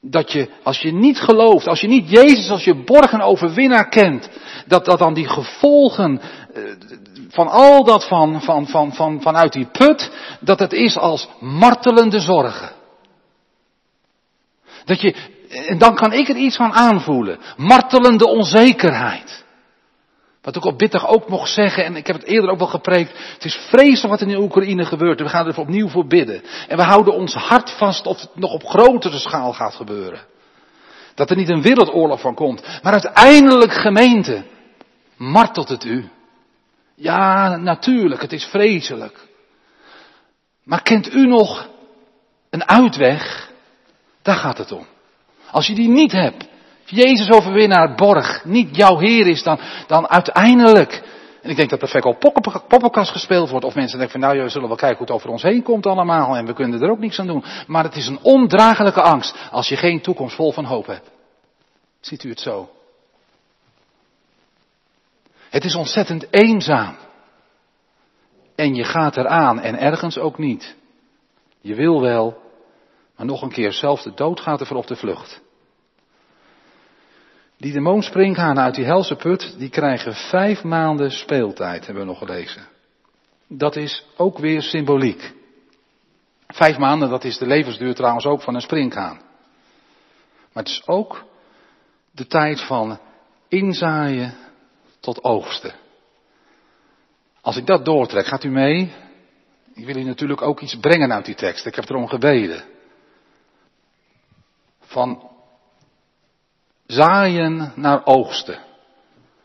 dat 0.00 0.32
je, 0.32 0.48
als 0.62 0.80
je 0.80 0.92
niet 0.92 1.20
gelooft, 1.20 1.66
als 1.66 1.80
je 1.80 1.88
niet 1.88 2.10
Jezus 2.10 2.50
als 2.50 2.64
je 2.64 2.74
borg 2.74 3.12
en 3.12 3.20
overwinnaar 3.20 3.88
kent, 3.88 4.30
dat, 4.70 4.84
dat 4.84 4.98
dan 4.98 5.14
die 5.14 5.28
gevolgen 5.28 6.20
eh, 6.54 6.62
van 7.28 7.48
al 7.48 7.84
dat 7.84 8.08
van, 8.08 8.42
van, 8.42 8.66
van, 8.66 8.94
van, 8.94 9.22
vanuit 9.22 9.52
die 9.52 9.66
put, 9.66 10.10
dat 10.40 10.58
het 10.58 10.72
is 10.72 10.96
als 10.96 11.28
martelende 11.40 12.20
zorgen. 12.20 12.70
Dat 14.84 15.00
je, 15.00 15.14
en 15.66 15.78
dan 15.78 15.94
kan 15.94 16.12
ik 16.12 16.28
er 16.28 16.36
iets 16.36 16.56
van 16.56 16.72
aanvoelen. 16.72 17.38
Martelende 17.56 18.26
onzekerheid. 18.26 19.44
Wat 20.42 20.56
ik 20.56 20.64
op 20.64 20.78
bitter 20.78 21.06
ook 21.06 21.28
mocht 21.28 21.52
zeggen, 21.52 21.84
en 21.84 21.96
ik 21.96 22.06
heb 22.06 22.16
het 22.16 22.24
eerder 22.24 22.50
ook 22.50 22.58
wel 22.58 22.66
gepreekt. 22.66 23.12
Het 23.34 23.44
is 23.44 23.60
vreselijk 23.68 24.08
wat 24.08 24.20
in 24.20 24.28
de 24.28 24.40
Oekraïne 24.40 24.84
gebeurt. 24.84 25.20
We 25.20 25.28
gaan 25.28 25.46
er 25.46 25.58
opnieuw 25.58 25.88
voor 25.88 26.06
bidden. 26.06 26.42
En 26.68 26.76
we 26.76 26.82
houden 26.82 27.14
ons 27.14 27.34
hart 27.34 27.70
vast 27.70 28.06
of 28.06 28.20
het 28.20 28.30
nog 28.34 28.52
op 28.52 28.64
grotere 28.64 29.18
schaal 29.18 29.52
gaat 29.52 29.74
gebeuren. 29.74 30.20
Dat 31.14 31.30
er 31.30 31.36
niet 31.36 31.48
een 31.48 31.62
wereldoorlog 31.62 32.20
van 32.20 32.34
komt. 32.34 32.80
Maar 32.82 32.92
uiteindelijk, 32.92 33.72
gemeente, 33.72 34.44
martelt 35.20 35.68
het 35.68 35.84
u. 35.84 36.08
Ja, 36.94 37.56
natuurlijk, 37.56 38.20
het 38.20 38.32
is 38.32 38.44
vreselijk. 38.44 39.28
Maar 40.64 40.82
kent 40.82 41.12
u 41.12 41.26
nog 41.26 41.68
een 42.50 42.68
uitweg? 42.68 43.50
Daar 44.22 44.36
gaat 44.36 44.58
het 44.58 44.72
om. 44.72 44.86
Als 45.50 45.66
je 45.66 45.74
die 45.74 45.88
niet 45.88 46.12
hebt, 46.12 46.48
Jezus 46.84 47.30
overwinnaar 47.30 47.94
borg, 47.94 48.44
niet 48.44 48.76
jouw 48.76 48.98
Heer 48.98 49.26
is, 49.26 49.42
dan, 49.42 49.60
dan 49.86 50.08
uiteindelijk. 50.08 51.02
En 51.42 51.50
ik 51.50 51.56
denk 51.56 51.70
dat 51.70 51.82
er 51.82 51.88
vaak 51.88 52.04
al 52.04 52.18
poppenkast 52.68 53.10
gespeeld 53.10 53.50
wordt. 53.50 53.64
Of 53.64 53.74
mensen 53.74 53.98
denken 53.98 54.20
van 54.20 54.28
nou, 54.28 54.42
we 54.42 54.48
zullen 54.48 54.68
wel 54.68 54.76
kijken 54.76 54.98
hoe 54.98 55.06
het 55.06 55.16
over 55.16 55.30
ons 55.30 55.42
heen 55.42 55.62
komt 55.62 55.86
allemaal. 55.86 56.36
En 56.36 56.46
we 56.46 56.52
kunnen 56.52 56.82
er 56.82 56.90
ook 56.90 56.98
niks 56.98 57.18
aan 57.18 57.26
doen. 57.26 57.44
Maar 57.66 57.84
het 57.84 57.96
is 57.96 58.06
een 58.06 58.18
ondraaglijke 58.22 59.02
angst 59.02 59.36
als 59.50 59.68
je 59.68 59.76
geen 59.76 60.00
toekomst 60.00 60.34
vol 60.34 60.52
van 60.52 60.64
hoop 60.64 60.86
hebt. 60.86 61.10
Ziet 62.00 62.24
u 62.24 62.28
het 62.28 62.40
zo? 62.40 62.70
Het 65.50 65.64
is 65.64 65.74
ontzettend 65.74 66.26
eenzaam. 66.30 66.96
En 68.54 68.74
je 68.74 68.84
gaat 68.84 69.16
eraan 69.16 69.60
en 69.60 69.78
ergens 69.78 70.18
ook 70.18 70.38
niet. 70.38 70.76
Je 71.60 71.74
wil 71.74 72.00
wel, 72.00 72.42
maar 73.16 73.26
nog 73.26 73.42
een 73.42 73.52
keer, 73.52 73.72
zelf 73.72 74.02
de 74.02 74.14
dood 74.14 74.40
gaat 74.40 74.60
ervoor 74.60 74.76
op 74.76 74.86
de 74.86 74.96
vlucht. 74.96 75.40
Die 77.56 77.72
demoonspringhanen 77.72 78.62
uit 78.62 78.74
die 78.74 78.84
helse 78.84 79.16
put, 79.16 79.54
die 79.58 79.68
krijgen 79.68 80.14
vijf 80.14 80.62
maanden 80.62 81.10
speeltijd, 81.10 81.86
hebben 81.86 82.04
we 82.04 82.10
nog 82.10 82.18
gelezen. 82.18 82.68
Dat 83.48 83.76
is 83.76 84.06
ook 84.16 84.38
weer 84.38 84.62
symboliek. 84.62 85.32
Vijf 86.46 86.78
maanden, 86.78 87.08
dat 87.08 87.24
is 87.24 87.38
de 87.38 87.46
levensduur 87.46 87.94
trouwens 87.94 88.24
ook 88.24 88.42
van 88.42 88.54
een 88.54 88.60
springhaan. 88.60 89.20
Maar 90.52 90.62
het 90.62 90.68
is 90.68 90.82
ook 90.86 91.24
de 92.10 92.26
tijd 92.26 92.60
van 92.60 92.98
inzaaien 93.48 94.34
tot 95.00 95.24
oogsten. 95.24 95.74
Als 97.40 97.56
ik 97.56 97.66
dat 97.66 97.84
doortrek, 97.84 98.26
gaat 98.26 98.44
u 98.44 98.48
mee? 98.48 98.92
Ik 99.74 99.86
wil 99.86 99.96
u 99.96 100.02
natuurlijk 100.02 100.42
ook 100.42 100.60
iets 100.60 100.76
brengen 100.76 101.12
uit 101.12 101.24
die 101.24 101.34
tekst. 101.34 101.66
Ik 101.66 101.74
heb 101.74 101.88
erom 101.88 102.08
gebeden. 102.08 102.64
Van 104.80 105.30
Zaaien 106.86 107.72
naar 107.74 108.06
oogsten. 108.06 108.58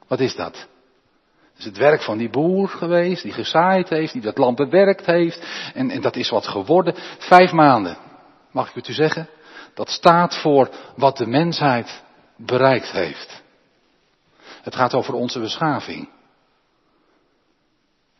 Wat 0.07 0.19
is 0.19 0.35
dat? 0.35 0.53
Dat 0.53 1.57
is 1.57 1.65
het 1.65 1.77
werk 1.77 2.01
van 2.01 2.17
die 2.17 2.29
boer 2.29 2.69
geweest, 2.69 3.23
die 3.23 3.31
gezaaid 3.31 3.89
heeft, 3.89 4.13
die 4.13 4.21
dat 4.21 4.37
land 4.37 4.55
bewerkt 4.55 5.05
heeft. 5.05 5.71
En, 5.73 5.89
en 5.89 6.01
dat 6.01 6.15
is 6.15 6.29
wat 6.29 6.47
geworden. 6.47 6.93
Vijf 7.17 7.51
maanden. 7.51 7.97
Mag 8.51 8.69
ik 8.69 8.75
het 8.75 8.87
u 8.87 8.93
zeggen? 8.93 9.29
Dat 9.73 9.89
staat 9.89 10.35
voor 10.35 10.69
wat 10.95 11.17
de 11.17 11.27
mensheid 11.27 12.03
bereikt 12.37 12.91
heeft. 12.91 13.43
Het 14.65 14.75
gaat 14.75 14.93
over 14.93 15.13
onze 15.13 15.39
beschaving. 15.39 16.09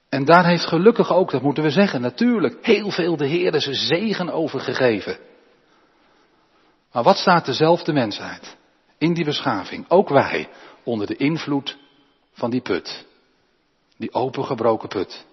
En 0.10 0.26
daar 0.26 0.46
heeft 0.46 0.66
gelukkig 0.66 1.14
ook, 1.14 1.32
dat 1.32 1.42
moeten 1.42 1.64
we 1.64 1.70
zeggen, 1.70 2.02
natuurlijk 2.02 2.66
heel 2.66 2.92
veel 2.92 3.18
de 3.18 3.28
Heer 3.28 3.62
zijn 3.62 3.76
zegen 3.76 4.30
over 4.30 4.60
gegeven. 4.60 5.18
Maar 6.92 7.04
wat 7.04 7.18
staat 7.18 7.46
dezelfde 7.46 7.94
mensheid? 7.94 8.56
in 8.98 9.14
die 9.14 9.26
beschaving, 9.26 9.86
ook 9.88 10.10
wij, 10.10 10.50
onder 10.84 11.08
de 11.08 11.16
invloed 11.16 11.78
van 12.34 12.50
die 12.50 12.62
put. 12.62 13.06
Die 13.98 14.14
opengebroken 14.14 14.90
put. 14.90 15.26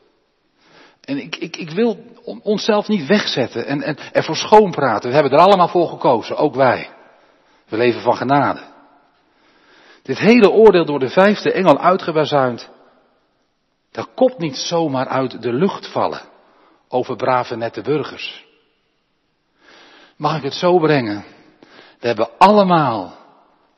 En 1.01 1.19
ik, 1.19 1.37
ik, 1.37 1.57
ik 1.57 1.71
wil 1.71 2.05
onszelf 2.43 2.89
niet 2.89 3.07
wegzetten 3.07 3.67
en, 3.67 3.83
en 3.83 3.97
ervoor 4.13 4.37
schoonpraten. 4.37 5.09
We 5.09 5.15
hebben 5.15 5.33
er 5.33 5.45
allemaal 5.45 5.69
voor 5.69 5.89
gekozen, 5.89 6.37
ook 6.37 6.55
wij. 6.55 6.91
We 7.69 7.77
leven 7.77 8.01
van 8.01 8.17
genade. 8.17 8.61
Dit 10.03 10.19
hele 10.19 10.51
oordeel 10.51 10.85
door 10.85 10.99
de 10.99 11.09
vijfde 11.09 11.53
engel 11.53 11.79
uitgebazuind, 11.79 12.71
dat 13.91 14.09
komt 14.15 14.39
niet 14.39 14.57
zomaar 14.57 15.07
uit 15.07 15.43
de 15.43 15.53
lucht 15.53 15.87
vallen 15.87 16.23
over 16.89 17.17
brave 17.17 17.57
nette 17.57 17.81
burgers. 17.81 18.47
Mag 20.17 20.37
ik 20.37 20.43
het 20.43 20.55
zo 20.55 20.79
brengen? 20.79 21.25
We 22.01 22.07
hebben 22.07 22.39
allemaal 22.39 23.17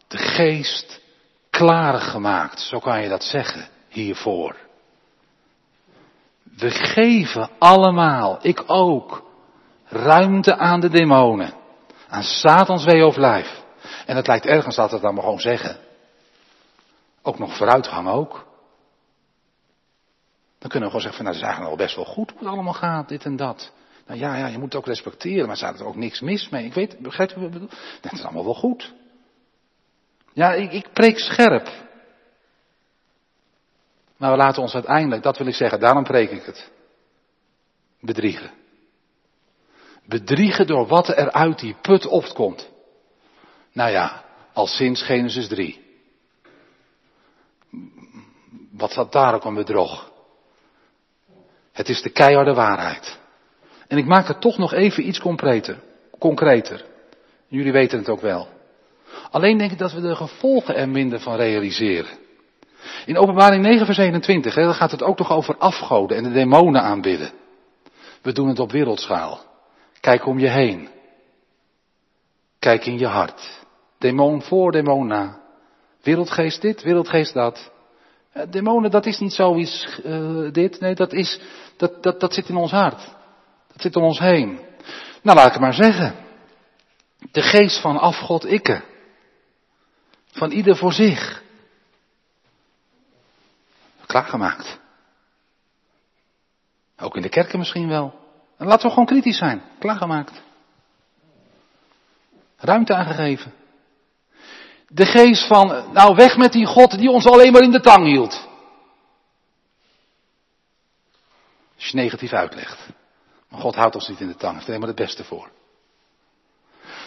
de 0.08 0.18
geest 0.18 1.00
klaargemaakt, 1.50 2.60
zo 2.60 2.78
kan 2.78 3.02
je 3.02 3.08
dat 3.08 3.24
zeggen, 3.24 3.68
hiervoor. 3.88 4.56
We 6.56 6.70
geven 6.70 7.50
allemaal, 7.58 8.38
ik 8.42 8.62
ook, 8.66 9.22
ruimte 9.84 10.56
aan 10.56 10.80
de 10.80 10.88
demonen, 10.88 11.54
aan 12.08 12.22
Satans 12.22 12.84
way 12.84 13.00
of 13.00 13.16
life. 13.16 13.62
En 14.06 14.16
het 14.16 14.26
lijkt 14.26 14.46
ergens 14.46 14.76
dat 14.76 14.90
het 14.90 15.02
dan 15.02 15.14
maar 15.14 15.22
gewoon 15.22 15.40
zeggen. 15.40 15.83
Ook 17.26 17.38
nog 17.38 17.56
vooruitgang 17.56 18.08
ook. 18.08 18.46
Dan 20.58 20.70
kunnen 20.70 20.90
we 20.90 20.96
gewoon 20.96 21.12
zeggen 21.12 21.24
van, 21.24 21.24
nou, 21.24 21.52
het 21.52 21.60
is 21.60 21.66
al 21.66 21.76
best 21.76 21.96
wel 21.96 22.04
goed 22.04 22.30
hoe 22.30 22.38
het 22.38 22.48
allemaal 22.48 22.72
gaat, 22.72 23.08
dit 23.08 23.24
en 23.24 23.36
dat. 23.36 23.72
Nou 24.06 24.18
ja, 24.18 24.36
ja, 24.36 24.46
je 24.46 24.58
moet 24.58 24.72
het 24.72 24.74
ook 24.74 24.86
respecteren, 24.86 25.46
maar 25.46 25.56
staat 25.56 25.80
er 25.80 25.86
ook 25.86 25.96
niks 25.96 26.20
mis 26.20 26.48
mee. 26.48 26.64
Ik 26.64 26.74
weet, 26.74 26.98
begrijp 26.98 27.30
je 27.30 27.34
wat 27.34 27.44
ik 27.44 27.52
bedoel? 27.52 27.68
Dat 28.00 28.12
is 28.12 28.22
allemaal 28.22 28.44
wel 28.44 28.54
goed. 28.54 28.92
Ja, 30.32 30.52
ik, 30.52 30.72
ik 30.72 30.92
preek 30.92 31.18
scherp. 31.18 31.68
Maar 34.16 34.30
we 34.30 34.36
laten 34.36 34.62
ons 34.62 34.74
uiteindelijk, 34.74 35.22
dat 35.22 35.38
wil 35.38 35.46
ik 35.46 35.54
zeggen, 35.54 35.80
daarom 35.80 36.04
preek 36.04 36.30
ik 36.30 36.44
het. 36.44 36.70
Bedriegen. 38.00 38.50
Bedriegen 40.06 40.66
door 40.66 40.86
wat 40.86 41.08
er 41.08 41.32
uit 41.32 41.58
die 41.58 41.76
put 41.82 42.06
opkomt. 42.06 42.70
Nou 43.72 43.90
ja, 43.90 44.24
al 44.52 44.66
sinds 44.66 45.02
Genesis 45.02 45.48
3. 45.48 45.83
Wat 48.76 48.92
zat 48.92 49.12
daar 49.12 49.34
ook 49.34 49.44
een 49.44 49.54
bedrog? 49.54 50.12
Het 51.72 51.88
is 51.88 52.02
de 52.02 52.10
keiharde 52.10 52.54
waarheid. 52.54 53.18
En 53.88 53.98
ik 53.98 54.06
maak 54.06 54.26
het 54.28 54.40
toch 54.40 54.58
nog 54.58 54.72
even 54.72 55.08
iets 55.08 55.20
concreter. 55.20 55.82
concreter. 56.18 56.84
Jullie 57.46 57.72
weten 57.72 57.98
het 57.98 58.08
ook 58.08 58.20
wel. 58.20 58.48
Alleen 59.30 59.58
denk 59.58 59.70
ik 59.70 59.78
dat 59.78 59.92
we 59.92 60.00
de 60.00 60.16
gevolgen 60.16 60.76
er 60.76 60.88
minder 60.88 61.20
van 61.20 61.36
realiseren. 61.36 62.18
In 63.06 63.18
openbaring 63.18 63.62
9 63.62 63.86
vers 63.86 63.98
21, 63.98 64.54
hè, 64.54 64.72
gaat 64.72 64.90
het 64.90 65.02
ook 65.02 65.18
nog 65.18 65.32
over 65.32 65.56
afgoden 65.56 66.16
en 66.16 66.22
de 66.22 66.32
demonen 66.32 66.82
aanbidden. 66.82 67.30
We 68.22 68.32
doen 68.32 68.48
het 68.48 68.58
op 68.58 68.72
wereldschaal. 68.72 69.40
Kijk 70.00 70.26
om 70.26 70.38
je 70.38 70.48
heen. 70.48 70.88
Kijk 72.58 72.86
in 72.86 72.98
je 72.98 73.06
hart. 73.06 73.64
Demon 73.98 74.42
voor, 74.42 74.72
demon 74.72 75.06
na. 75.06 75.40
Wereldgeest 76.02 76.60
dit, 76.60 76.82
wereldgeest 76.82 77.34
dat. 77.34 77.72
Eh, 78.34 78.42
demonen, 78.50 78.90
dat 78.90 79.06
is 79.06 79.18
niet 79.18 79.32
zoiets 79.32 80.00
uh, 80.04 80.52
dit. 80.52 80.80
Nee, 80.80 80.94
dat, 80.94 81.12
is, 81.12 81.40
dat, 81.76 82.02
dat, 82.02 82.20
dat 82.20 82.34
zit 82.34 82.48
in 82.48 82.56
ons 82.56 82.70
hart. 82.70 83.14
Dat 83.72 83.80
zit 83.80 83.96
om 83.96 84.02
ons 84.02 84.18
heen. 84.18 84.60
Nou, 85.22 85.36
laat 85.36 85.46
ik 85.46 85.52
het 85.52 85.60
maar 85.60 85.74
zeggen. 85.74 86.14
De 87.30 87.42
geest 87.42 87.80
van 87.80 87.98
afgod 87.98 88.44
ikke. 88.44 88.82
Van 90.32 90.50
ieder 90.50 90.76
voor 90.76 90.92
zich. 90.92 91.42
Klaargemaakt. 94.06 94.78
Ook 96.98 97.16
in 97.16 97.22
de 97.22 97.28
kerken 97.28 97.58
misschien 97.58 97.88
wel. 97.88 98.14
En 98.56 98.66
laten 98.66 98.82
we 98.82 98.90
gewoon 98.90 99.06
kritisch 99.06 99.38
zijn. 99.38 99.62
Klaargemaakt. 99.78 100.42
Ruimte 102.56 102.94
aangegeven. 102.94 103.52
De 104.94 105.06
geest 105.06 105.46
van, 105.46 105.92
nou 105.92 106.14
weg 106.14 106.36
met 106.36 106.52
die 106.52 106.66
God 106.66 106.98
die 106.98 107.10
ons 107.10 107.26
alleen 107.26 107.52
maar 107.52 107.62
in 107.62 107.70
de 107.70 107.80
tang 107.80 108.06
hield. 108.06 108.48
Als 111.74 111.86
je 111.88 111.96
negatief 111.96 112.32
uitlegt. 112.32 112.88
Maar 113.48 113.60
God 113.60 113.74
houdt 113.74 113.94
ons 113.94 114.08
niet 114.08 114.20
in 114.20 114.26
de 114.26 114.36
tang, 114.36 114.52
heeft 114.52 114.66
er 114.66 114.72
helemaal 114.72 114.94
het 114.94 115.04
beste 115.04 115.24
voor. 115.24 115.50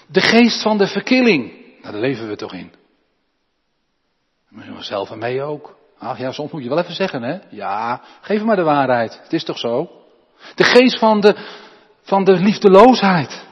De 0.07 0.21
geest 0.21 0.61
van 0.61 0.77
de 0.77 0.87
verkilling. 0.87 1.51
Nou, 1.81 1.91
daar 1.91 2.01
leven 2.01 2.27
we 2.27 2.35
toch 2.35 2.53
in. 2.53 2.73
Misschien 4.49 4.83
zelf 4.83 5.11
en 5.11 5.17
mee 5.17 5.43
ook. 5.43 5.77
Ach 5.97 6.17
ja, 6.17 6.31
soms 6.31 6.51
moet 6.51 6.63
je 6.63 6.69
wel 6.69 6.79
even 6.79 6.95
zeggen, 6.95 7.23
hè? 7.23 7.39
Ja, 7.49 8.01
geef 8.21 8.41
maar 8.41 8.55
de 8.55 8.63
waarheid. 8.63 9.19
Het 9.23 9.33
is 9.33 9.43
toch 9.43 9.57
zo? 9.57 9.91
De 10.55 10.63
geest 10.63 10.99
van 10.99 11.19
de, 11.19 11.35
van 12.01 12.23
de 12.23 12.33
liefdeloosheid. 12.33 13.45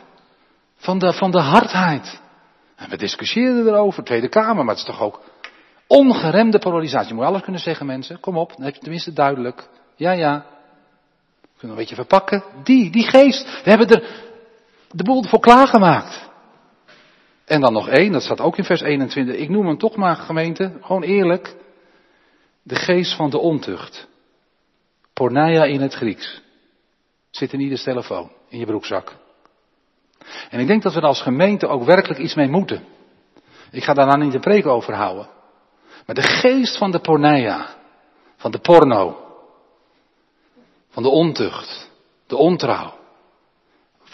Van 0.76 1.00
de, 1.00 1.14
van 1.14 1.32
de 1.32 1.42
hardheid. 1.42 2.24
En 2.76 2.90
we 2.90 2.98
discussiëren 2.98 3.68
erover, 3.68 4.04
Tweede 4.04 4.30
Kamer, 4.30 4.66
maar 4.66 4.76
het 4.76 4.84
is 4.88 4.92
toch 4.94 5.02
ook 5.02 5.22
ongeremde 5.88 6.60
polarisatie. 6.60 7.08
Je 7.08 7.14
moet 7.14 7.24
alles 7.24 7.42
kunnen 7.42 7.62
zeggen, 7.62 7.86
mensen. 7.86 8.20
Kom 8.20 8.38
op, 8.38 8.54
dan 8.56 8.66
heb 8.66 8.74
je 8.74 8.80
tenminste 8.80 9.14
duidelijk. 9.14 9.68
Ja, 9.96 10.12
ja. 10.12 10.46
We 11.42 11.48
kunnen 11.58 11.78
een 11.78 11.84
beetje 11.84 11.96
verpakken. 11.96 12.44
Die, 12.64 12.92
die 12.92 13.08
geest. 13.08 13.64
We 13.64 13.70
hebben 13.70 13.88
er 13.88 14.24
de 14.92 15.04
boel 15.04 15.24
voor 15.24 15.40
klaargemaakt. 15.40 16.30
En 17.46 17.62
dan 17.62 17.74
nog 17.74 17.88
één, 17.90 18.12
dat 18.12 18.22
staat 18.22 18.42
ook 18.42 18.58
in 18.58 18.64
vers 18.64 18.82
21. 18.82 19.36
Ik 19.36 19.50
noem 19.50 19.68
hem 19.68 19.78
toch 19.78 19.96
maar 19.96 20.16
gemeente, 20.16 20.78
gewoon 20.82 21.04
eerlijk. 21.04 21.56
De 22.64 22.76
geest 22.76 23.16
van 23.16 23.30
de 23.30 23.38
ontucht. 23.38 24.08
Porneia 25.14 25.64
in 25.64 25.82
het 25.82 25.94
Grieks. 25.94 26.42
Zit 27.30 27.54
in 27.54 27.60
ieders 27.60 27.84
telefoon, 27.84 28.32
in 28.50 28.60
je 28.60 28.66
broekzak. 28.66 29.16
En 30.50 30.60
ik 30.60 30.68
denk 30.68 30.84
dat 30.84 30.94
we 30.94 31.00
er 31.00 31.06
als 31.06 31.22
gemeente 31.22 31.68
ook 31.68 31.84
werkelijk 31.84 32.20
iets 32.20 32.36
mee 32.36 32.50
moeten. 32.50 32.84
Ik 33.72 33.84
ga 33.84 33.94
daar 33.94 34.06
nou 34.06 34.24
niet 34.24 34.34
een 34.34 34.40
preek 34.40 34.66
over 34.66 34.94
houden. 34.94 35.28
Maar 36.06 36.16
de 36.16 36.22
geest 36.22 36.78
van 36.78 36.92
de 36.92 37.00
porneia, 37.00 37.68
van 38.38 38.52
de 38.52 38.60
porno, 38.60 39.18
van 40.90 41.04
de 41.04 41.10
ontucht, 41.10 41.90
de 42.28 42.36
ontrouw, 42.36 42.94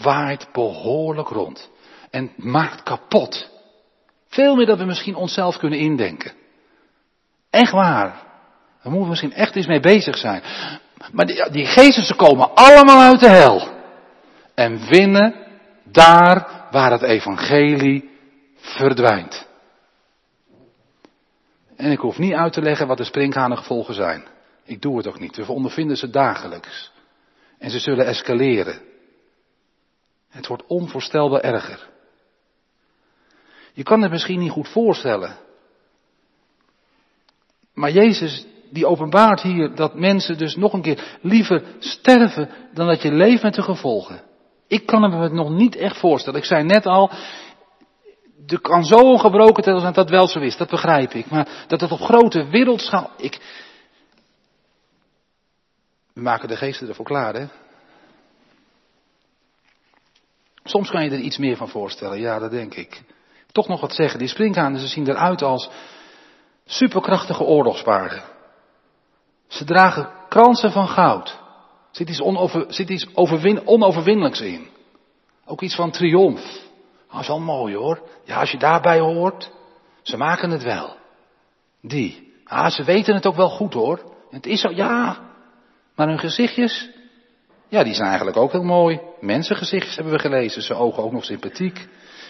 waait 0.00 0.48
behoorlijk 0.52 1.28
rond. 1.28 1.70
en 2.10 2.32
maakt 2.36 2.82
kapot. 2.82 3.50
Veel 4.28 4.56
meer 4.56 4.66
dan 4.66 4.78
we 4.78 4.84
misschien 4.84 5.14
onszelf 5.14 5.56
kunnen 5.56 5.78
indenken. 5.78 6.32
Echt 7.50 7.72
waar. 7.72 8.10
Daar 8.82 8.92
moeten 8.92 9.02
we 9.02 9.08
misschien 9.08 9.32
echt 9.32 9.56
eens 9.56 9.66
mee 9.66 9.80
bezig 9.80 10.16
zijn. 10.18 10.42
Maar 11.12 11.26
die, 11.26 11.50
die 11.50 11.66
geesten 11.66 12.16
komen 12.16 12.54
allemaal 12.54 13.00
uit 13.00 13.20
de 13.20 13.28
hel. 13.28 13.68
En 14.54 14.88
winnen 14.88 15.41
daar 15.92 16.66
waar 16.70 16.90
het 16.90 17.02
evangelie 17.02 18.10
verdwijnt. 18.56 19.46
En 21.76 21.90
ik 21.90 21.98
hoef 21.98 22.18
niet 22.18 22.34
uit 22.34 22.52
te 22.52 22.62
leggen 22.62 22.86
wat 22.86 22.96
de 22.96 23.56
gevolgen 23.56 23.94
zijn. 23.94 24.24
Ik 24.64 24.82
doe 24.82 24.96
het 24.96 25.06
ook 25.06 25.18
niet. 25.18 25.36
We 25.36 25.52
ondervinden 25.52 25.96
ze 25.96 26.10
dagelijks. 26.10 26.92
En 27.58 27.70
ze 27.70 27.78
zullen 27.78 28.06
escaleren. 28.06 28.80
Het 30.28 30.46
wordt 30.46 30.66
onvoorstelbaar 30.66 31.40
erger. 31.40 31.88
Je 33.72 33.82
kan 33.82 34.02
het 34.02 34.10
misschien 34.10 34.38
niet 34.38 34.50
goed 34.50 34.68
voorstellen. 34.68 35.36
Maar 37.74 37.90
Jezus 37.90 38.46
die 38.70 38.86
openbaart 38.86 39.40
hier 39.40 39.74
dat 39.74 39.94
mensen 39.94 40.38
dus 40.38 40.56
nog 40.56 40.72
een 40.72 40.82
keer 40.82 41.18
liever 41.20 41.64
sterven 41.78 42.50
dan 42.74 42.86
dat 42.86 43.02
je 43.02 43.12
leeft 43.12 43.42
met 43.42 43.54
de 43.54 43.62
gevolgen. 43.62 44.22
Ik 44.72 44.86
kan 44.86 45.00
me 45.00 45.16
het 45.16 45.32
nog 45.32 45.50
niet 45.50 45.76
echt 45.76 45.98
voorstellen. 45.98 46.38
Ik 46.38 46.44
zei 46.44 46.64
net 46.64 46.86
al, 46.86 47.10
er 48.46 48.60
kan 48.60 48.84
zo 48.84 49.16
gebroken 49.16 49.64
zijn 49.64 49.82
dat 49.82 49.94
dat 49.94 50.10
wel 50.10 50.28
zo 50.28 50.38
is, 50.38 50.56
dat 50.56 50.70
begrijp 50.70 51.12
ik. 51.12 51.30
Maar 51.30 51.64
dat 51.66 51.80
het 51.80 51.92
op 51.92 52.00
grote 52.00 52.46
wereldschaal, 52.46 53.10
ik, 53.16 53.40
we 56.12 56.20
maken 56.20 56.48
de 56.48 56.56
geesten 56.56 56.88
ervoor 56.88 57.04
klaar, 57.04 57.34
hè? 57.34 57.46
Soms 60.64 60.90
kan 60.90 61.04
je 61.04 61.10
er 61.10 61.18
iets 61.18 61.38
meer 61.38 61.56
van 61.56 61.68
voorstellen, 61.68 62.20
ja, 62.20 62.38
dat 62.38 62.50
denk 62.50 62.74
ik. 62.74 63.02
Toch 63.46 63.68
nog 63.68 63.80
wat 63.80 63.94
zeggen, 63.94 64.18
die 64.18 64.28
sprinkhanen, 64.28 64.80
ze 64.80 64.86
zien 64.86 65.08
eruit 65.08 65.42
als 65.42 65.70
superkrachtige 66.64 67.42
oorlogspaarden. 67.42 68.22
Ze 69.46 69.64
dragen 69.64 70.10
kransen 70.28 70.72
van 70.72 70.88
goud. 70.88 71.41
Zit 71.92 72.08
iets, 72.08 72.20
onover, 72.20 72.64
zit 72.68 72.88
iets 72.88 73.06
overwin, 73.14 73.66
onoverwinnelijks 73.66 74.40
in. 74.40 74.66
Ook 75.46 75.60
iets 75.60 75.74
van 75.74 75.90
triomf. 75.90 76.60
Dat 77.10 77.20
is 77.20 77.26
wel 77.26 77.40
mooi 77.40 77.74
hoor. 77.74 78.02
Ja, 78.24 78.40
als 78.40 78.50
je 78.50 78.58
daarbij 78.58 78.98
hoort, 78.98 79.50
ze 80.02 80.16
maken 80.16 80.50
het 80.50 80.62
wel. 80.62 80.96
Die. 81.80 82.32
Ah, 82.44 82.70
ze 82.70 82.84
weten 82.84 83.14
het 83.14 83.26
ook 83.26 83.36
wel 83.36 83.48
goed 83.48 83.74
hoor. 83.74 84.14
Het 84.30 84.46
is 84.46 84.60
zo, 84.60 84.70
ja. 84.70 85.18
Maar 85.96 86.08
hun 86.08 86.18
gezichtjes, 86.18 86.90
ja, 87.68 87.84
die 87.84 87.94
zijn 87.94 88.08
eigenlijk 88.08 88.36
ook 88.36 88.52
heel 88.52 88.62
mooi. 88.62 89.00
Mensengezichtjes 89.20 89.94
hebben 89.94 90.12
we 90.12 90.18
gelezen, 90.18 90.62
zijn 90.62 90.78
ogen 90.78 91.02
ook 91.02 91.12
nog 91.12 91.24
sympathiek. 91.24 91.88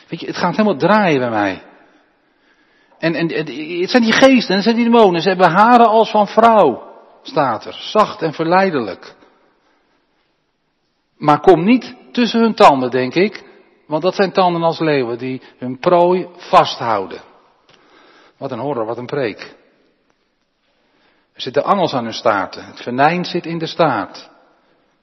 Weet 0.09 0.20
je, 0.20 0.27
het 0.27 0.37
gaat 0.37 0.57
helemaal 0.57 0.79
draaien 0.79 1.20
bij 1.20 1.31
mij. 1.31 1.62
En, 2.98 3.14
en, 3.14 3.29
het 3.81 3.90
zijn 3.90 4.03
die 4.03 4.12
geesten, 4.12 4.55
het 4.55 4.64
zijn 4.64 4.77
die 4.77 4.85
demonen. 4.85 5.20
Ze 5.20 5.29
hebben 5.29 5.51
haren 5.51 5.87
als 5.87 6.11
van 6.11 6.29
vrouw, 6.29 6.83
staat 7.22 7.64
er. 7.64 7.75
Zacht 7.79 8.22
en 8.22 8.33
verleidelijk. 8.33 9.14
Maar 11.23 11.41
kom 11.41 11.65
niet 11.65 11.95
tussen 12.13 12.41
hun 12.41 12.55
tanden, 12.55 12.91
denk 12.91 13.15
ik. 13.15 13.45
Want 13.87 14.03
dat 14.03 14.15
zijn 14.15 14.33
tanden 14.33 14.63
als 14.63 14.79
leeuwen 14.79 15.19
die 15.19 15.43
hun 15.59 15.79
prooi 15.79 16.29
vasthouden. 16.37 17.21
Wat 18.37 18.51
een 18.51 18.59
horror, 18.59 18.87
wat 18.87 18.99
een 18.99 19.07
preek. 19.07 19.57
Er 21.33 21.41
zitten 21.41 21.65
angels 21.65 21.93
aan 21.93 22.05
hun 22.05 22.13
staarten. 22.13 22.65
Het 22.65 22.81
venijn 22.81 23.25
zit 23.25 23.47
in 23.47 23.59
de 23.59 23.67
staart. 23.67 24.31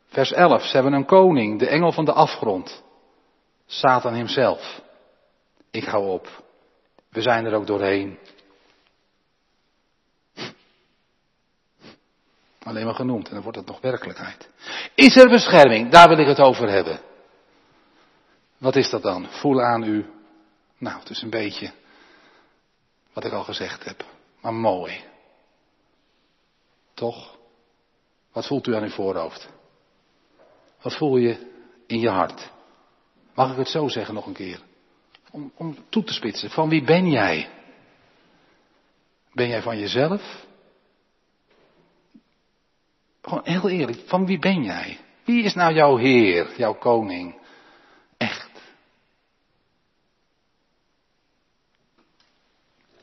Vers 0.08 0.32
11. 0.32 0.64
Ze 0.64 0.76
hebben 0.76 0.94
een 0.94 1.06
koning, 1.06 1.60
de 1.60 1.68
engel 1.68 1.92
van 1.92 2.06
de 2.06 2.14
afgrond. 2.14 2.84
Satan 3.66 4.14
hemzelf. 4.14 4.82
Ik 5.72 5.84
hou 5.84 6.08
op. 6.08 6.44
We 7.10 7.22
zijn 7.22 7.46
er 7.46 7.54
ook 7.54 7.68
doorheen. 7.68 8.18
Alleen 12.64 12.86
maar 12.86 12.96
genoemd 12.96 13.28
en 13.28 13.34
dan 13.34 13.44
wordt 13.44 13.58
het 13.58 13.68
nog 13.68 13.82
werkelijkheid. 13.82 14.50
Is 14.96 15.16
er 15.16 15.30
bescherming? 15.30 15.92
Daar 15.92 16.08
wil 16.08 16.18
ik 16.18 16.28
het 16.28 16.40
over 16.40 16.70
hebben. 16.70 17.00
Wat 18.58 18.76
is 18.76 18.90
dat 18.90 19.02
dan? 19.02 19.28
Voel 19.30 19.62
aan 19.62 19.84
u. 19.84 20.06
Nou, 20.78 21.00
het 21.00 21.10
is 21.10 21.22
een 21.22 21.30
beetje 21.30 21.72
wat 23.14 23.26
ik 23.26 23.32
al 23.32 23.44
gezegd 23.44 23.84
heb. 23.84 24.06
Maar 24.42 24.54
mooi. 24.54 25.04
Toch? 26.94 27.38
Wat 28.32 28.48
voelt 28.48 28.68
u 28.68 28.76
aan 28.76 28.84
uw 28.84 28.90
voorhoofd? 28.90 29.50
Wat 30.82 30.96
voel 30.96 31.18
je 31.18 31.52
in 31.88 32.00
je 32.00 32.10
hart? 32.10 32.52
Mag 33.34 33.52
ik 33.52 33.58
het 33.58 33.68
zo 33.68 33.88
zeggen 33.88 34.14
nog 34.14 34.26
een 34.26 34.34
keer? 34.34 34.62
Om, 35.32 35.52
om 35.56 35.78
toe 35.90 36.04
te 36.04 36.14
spitsen. 36.14 36.50
Van 36.50 36.70
wie 36.70 36.84
ben 36.84 37.10
jij? 37.10 37.50
Ben 39.34 39.48
jij 39.48 39.62
van 39.62 39.80
jezelf? 39.80 40.48
Gewoon 43.22 43.42
heel 43.44 43.70
eerlijk, 43.70 44.08
van 44.08 44.26
wie 44.26 44.40
ben 44.40 44.64
jij? 44.64 45.00
Wie 45.26 45.44
is 45.44 45.54
nou 45.54 45.74
jouw 45.74 45.98
Heer, 45.98 46.58
jouw 46.58 46.74
koning? 46.74 47.38
Echt. 48.18 48.50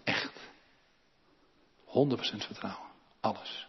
Echt. 0.05 0.33
100% 1.85 2.47
vertrouwen. 2.47 2.91
Alles. 3.21 3.67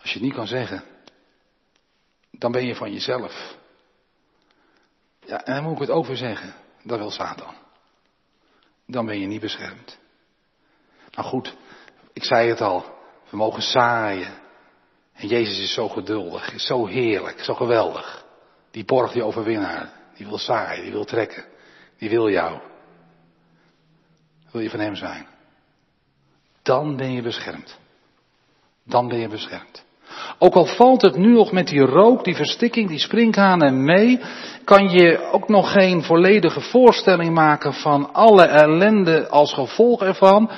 Als 0.00 0.10
je 0.10 0.18
het 0.18 0.22
niet 0.22 0.34
kan 0.34 0.46
zeggen, 0.46 0.84
dan 2.30 2.52
ben 2.52 2.66
je 2.66 2.74
van 2.74 2.92
jezelf. 2.92 3.56
Ja, 5.26 5.44
en 5.44 5.54
dan 5.54 5.62
moet 5.62 5.72
ik 5.72 5.78
het 5.78 5.90
over 5.90 6.16
zeggen. 6.16 6.61
Dat 6.82 6.98
wil 6.98 7.10
Satan. 7.10 7.54
Dan 8.86 9.06
ben 9.06 9.20
je 9.20 9.26
niet 9.26 9.40
beschermd. 9.40 9.98
Nou 11.10 11.28
goed, 11.28 11.56
ik 12.12 12.24
zei 12.24 12.48
het 12.48 12.60
al. 12.60 12.84
We 13.30 13.36
mogen 13.36 13.62
zaaien. 13.62 14.40
En 15.12 15.28
Jezus 15.28 15.58
is 15.58 15.72
zo 15.72 15.88
geduldig, 15.88 16.52
is 16.52 16.66
zo 16.66 16.86
heerlijk, 16.86 17.40
zo 17.40 17.54
geweldig. 17.54 18.24
Die 18.70 18.84
borg, 18.84 19.12
die 19.12 19.24
overwinnaar, 19.24 19.92
die 20.14 20.26
wil 20.26 20.38
zaaien, 20.38 20.82
die 20.82 20.92
wil 20.92 21.04
trekken. 21.04 21.44
Die 21.98 22.10
wil 22.10 22.30
jou. 22.30 22.60
Wil 24.50 24.60
je 24.60 24.70
van 24.70 24.80
hem 24.80 24.94
zijn? 24.94 25.26
Dan 26.62 26.96
ben 26.96 27.12
je 27.12 27.22
beschermd. 27.22 27.78
Dan 28.84 29.08
ben 29.08 29.18
je 29.18 29.28
beschermd. 29.28 29.84
Ook 30.38 30.54
al 30.54 30.66
valt 30.66 31.02
het 31.02 31.16
nu 31.16 31.32
nog 31.32 31.52
met 31.52 31.66
die 31.66 31.80
rook, 31.80 32.24
die 32.24 32.36
verstikking, 32.36 32.88
die 32.88 32.98
sprinkhanen 32.98 33.84
mee, 33.84 34.20
kan 34.64 34.88
je 34.88 35.18
ook 35.32 35.48
nog 35.48 35.72
geen 35.72 36.02
volledige 36.02 36.60
voorstelling 36.60 37.34
maken 37.34 37.72
van 37.74 38.12
alle 38.12 38.44
ellende 38.44 39.28
als 39.28 39.54
gevolg 39.54 40.02
ervan. 40.02 40.50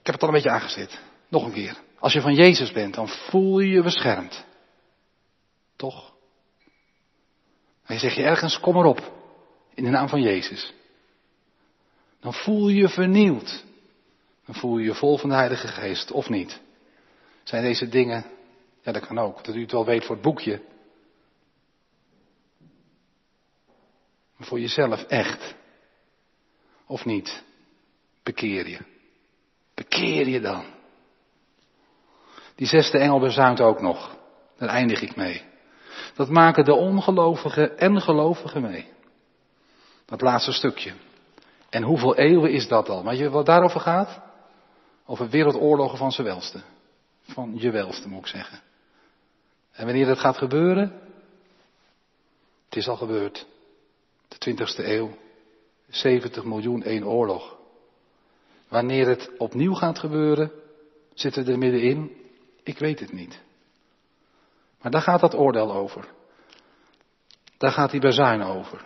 Ik 0.00 0.10
heb 0.10 0.14
het 0.14 0.22
al 0.22 0.28
een 0.28 0.34
beetje 0.34 0.50
aangezet. 0.50 1.00
Nog 1.28 1.44
een 1.44 1.52
keer. 1.52 1.76
Als 1.98 2.12
je 2.12 2.20
van 2.20 2.34
Jezus 2.34 2.72
bent, 2.72 2.94
dan 2.94 3.08
voel 3.08 3.58
je 3.58 3.70
je 3.70 3.82
beschermd. 3.82 4.44
Toch? 5.76 6.12
En 7.86 7.98
zeg 7.98 8.14
je 8.14 8.22
ergens, 8.22 8.60
kom 8.60 8.76
erop. 8.76 9.12
In 9.74 9.84
de 9.84 9.90
naam 9.90 10.08
van 10.08 10.22
Jezus. 10.22 10.72
Dan 12.20 12.34
voel 12.34 12.68
je 12.68 12.76
je 12.76 12.88
vernieuwd. 12.88 13.64
Dan 14.46 14.54
voel 14.54 14.78
je 14.78 14.84
je 14.84 14.94
vol 14.94 15.18
van 15.18 15.28
de 15.28 15.34
Heilige 15.34 15.68
Geest, 15.68 16.10
of 16.10 16.28
niet? 16.28 16.60
Zijn 17.44 17.62
deze 17.62 17.88
dingen, 17.88 18.24
ja 18.82 18.92
dat 18.92 19.06
kan 19.06 19.18
ook, 19.18 19.44
dat 19.44 19.54
u 19.54 19.60
het 19.60 19.72
wel 19.72 19.84
weet 19.84 20.04
voor 20.04 20.14
het 20.14 20.24
boekje. 20.24 20.62
Maar 24.36 24.46
voor 24.46 24.60
jezelf 24.60 25.02
echt. 25.02 25.54
Of 26.86 27.04
niet? 27.04 27.42
Bekeer 28.22 28.68
je. 28.68 28.78
Bekeer 29.74 30.28
je 30.28 30.40
dan. 30.40 30.64
Die 32.54 32.66
zesde 32.66 32.98
engel 32.98 33.20
bezuint 33.20 33.60
ook 33.60 33.80
nog. 33.80 34.16
Daar 34.58 34.68
eindig 34.68 35.00
ik 35.02 35.16
mee. 35.16 35.42
Dat 36.14 36.28
maken 36.28 36.64
de 36.64 36.74
ongelovigen 36.74 37.78
en 37.78 38.00
gelovigen 38.00 38.62
mee. 38.62 38.88
Dat 40.06 40.20
laatste 40.20 40.52
stukje. 40.52 40.92
En 41.70 41.82
hoeveel 41.82 42.16
eeuwen 42.16 42.52
is 42.52 42.68
dat 42.68 42.88
al? 42.88 43.04
Weet 43.04 43.18
je 43.18 43.30
wat 43.30 43.46
daarover 43.46 43.80
gaat? 43.80 44.20
Over 45.06 45.28
wereldoorlogen 45.28 45.98
van 45.98 46.24
welste 46.24 46.62
van 47.24 47.54
je 47.56 47.70
welste, 47.70 48.08
moet 48.08 48.20
ik 48.20 48.26
zeggen. 48.26 48.60
En 49.72 49.84
wanneer 49.84 50.06
dat 50.06 50.18
gaat 50.18 50.36
gebeuren? 50.36 51.00
Het 52.64 52.76
is 52.76 52.88
al 52.88 52.96
gebeurd. 52.96 53.46
De 54.28 54.50
20ste 54.50 54.84
eeuw. 54.84 55.16
70 55.88 56.44
miljoen 56.44 56.82
één 56.82 57.06
oorlog. 57.06 57.56
Wanneer 58.68 59.08
het 59.08 59.30
opnieuw 59.38 59.74
gaat 59.74 59.98
gebeuren, 59.98 60.52
zitten 61.14 61.44
we 61.44 61.52
er 61.52 61.58
middenin? 61.58 62.16
Ik 62.62 62.78
weet 62.78 63.00
het 63.00 63.12
niet. 63.12 63.40
Maar 64.80 64.90
daar 64.90 65.02
gaat 65.02 65.20
dat 65.20 65.34
oordeel 65.34 65.72
over. 65.72 66.08
Daar 67.56 67.72
gaat 67.72 67.90
die 67.90 68.00
bazuin 68.00 68.42
over. 68.42 68.84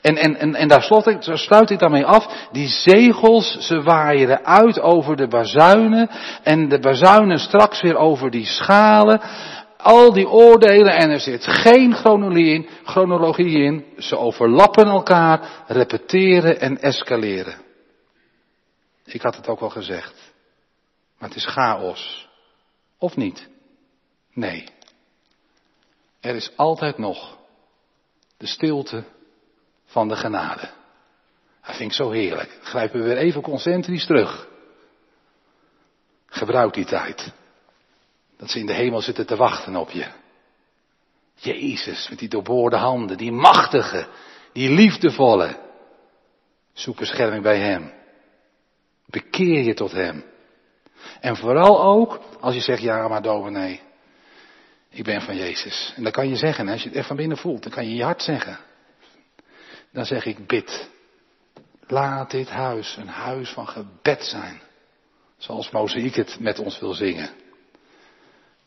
En, 0.00 0.16
en, 0.16 0.36
en, 0.36 0.54
en 0.54 0.68
daar 0.68 0.82
slot 0.82 1.06
ik, 1.06 1.18
sluit 1.22 1.70
ik 1.70 1.78
daarmee 1.78 2.04
af. 2.04 2.48
Die 2.52 2.68
zegels, 2.68 3.58
ze 3.58 3.82
waaien 3.82 4.44
uit 4.44 4.80
over 4.80 5.16
de 5.16 5.28
bazuinen. 5.28 6.10
En 6.42 6.68
de 6.68 6.78
bazuinen 6.78 7.38
straks 7.38 7.80
weer 7.80 7.96
over 7.96 8.30
die 8.30 8.46
schalen. 8.46 9.20
Al 9.76 10.12
die 10.12 10.28
oordelen 10.28 10.96
en 10.96 11.10
er 11.10 11.20
zit 11.20 11.46
geen 11.46 11.94
chronologie 11.94 12.54
in. 12.54 12.68
Chronologie 12.84 13.58
in. 13.58 13.84
Ze 13.98 14.16
overlappen 14.16 14.86
elkaar, 14.86 15.64
repeteren 15.66 16.60
en 16.60 16.80
escaleren. 16.80 17.54
Ik 19.04 19.22
had 19.22 19.36
het 19.36 19.48
ook 19.48 19.60
al 19.60 19.70
gezegd. 19.70 20.32
Maar 21.18 21.28
het 21.28 21.38
is 21.38 21.46
chaos. 21.46 22.28
Of 22.98 23.16
niet? 23.16 23.48
Nee. 24.32 24.68
Er 26.20 26.34
is 26.34 26.52
altijd 26.56 26.98
nog 26.98 27.38
de 28.36 28.46
stilte 28.46 29.04
van 29.90 30.08
de 30.08 30.16
genade. 30.16 30.70
Dat 31.62 31.76
vind 31.76 31.90
ik 31.90 31.96
zo 31.96 32.10
heerlijk. 32.10 32.58
Grijpen 32.62 33.00
we 33.00 33.06
weer 33.06 33.16
even 33.16 33.42
concentrisch 33.42 34.06
terug. 34.06 34.48
Gebruik 36.26 36.74
die 36.74 36.84
tijd. 36.84 37.32
Dat 38.36 38.50
ze 38.50 38.58
in 38.58 38.66
de 38.66 38.72
hemel 38.72 39.00
zitten 39.00 39.26
te 39.26 39.36
wachten 39.36 39.76
op 39.76 39.90
je. 39.90 40.06
Jezus, 41.34 42.08
met 42.08 42.18
die 42.18 42.28
doorboorde 42.28 42.76
handen, 42.76 43.16
die 43.16 43.32
machtige, 43.32 44.06
die 44.52 44.70
liefdevolle. 44.70 45.58
Zoek 46.72 46.96
bescherming 46.96 47.42
bij 47.42 47.58
Hem. 47.58 47.92
Bekeer 49.06 49.62
je 49.62 49.74
tot 49.74 49.92
Hem. 49.92 50.24
En 51.20 51.36
vooral 51.36 51.82
ook 51.82 52.20
als 52.40 52.54
je 52.54 52.60
zegt, 52.60 52.82
ja 52.82 53.08
maar 53.08 53.22
dominee, 53.22 53.80
ik 54.90 55.04
ben 55.04 55.22
van 55.22 55.36
Jezus. 55.36 55.92
En 55.96 56.02
dan 56.02 56.12
kan 56.12 56.28
je 56.28 56.36
zeggen, 56.36 56.68
als 56.68 56.82
je 56.82 56.88
het 56.88 56.96
echt 56.96 57.06
van 57.06 57.16
binnen 57.16 57.36
voelt, 57.36 57.62
dan 57.62 57.72
kan 57.72 57.88
je 57.88 57.94
je 57.94 58.04
hart 58.04 58.22
zeggen. 58.22 58.58
Dan 59.92 60.04
zeg 60.04 60.24
ik, 60.24 60.46
bid. 60.46 60.90
Laat 61.86 62.30
dit 62.30 62.48
huis 62.48 62.96
een 62.96 63.08
huis 63.08 63.50
van 63.50 63.68
gebed 63.68 64.24
zijn. 64.24 64.60
Zoals 65.36 65.70
Mozaïek 65.70 66.14
het 66.14 66.40
met 66.40 66.58
ons 66.58 66.78
wil 66.78 66.92
zingen. 66.92 67.30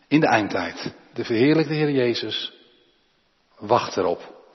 In 0.07 0.19
de 0.19 0.27
eindtijd. 0.27 0.93
De 1.13 1.25
verheerlijkte 1.25 1.73
Heer 1.73 1.91
Jezus. 1.91 2.53
Wacht 3.57 3.97
erop. 3.97 4.45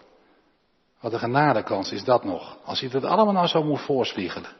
Wat 1.00 1.12
een 1.12 1.18
genadekans 1.18 1.92
is 1.92 2.04
dat 2.04 2.24
nog. 2.24 2.58
Als 2.64 2.80
je 2.80 2.88
het 2.88 3.04
allemaal 3.04 3.34
nou 3.34 3.46
zo 3.46 3.62
moet 3.62 3.80
voorspiegelen. 3.80 4.50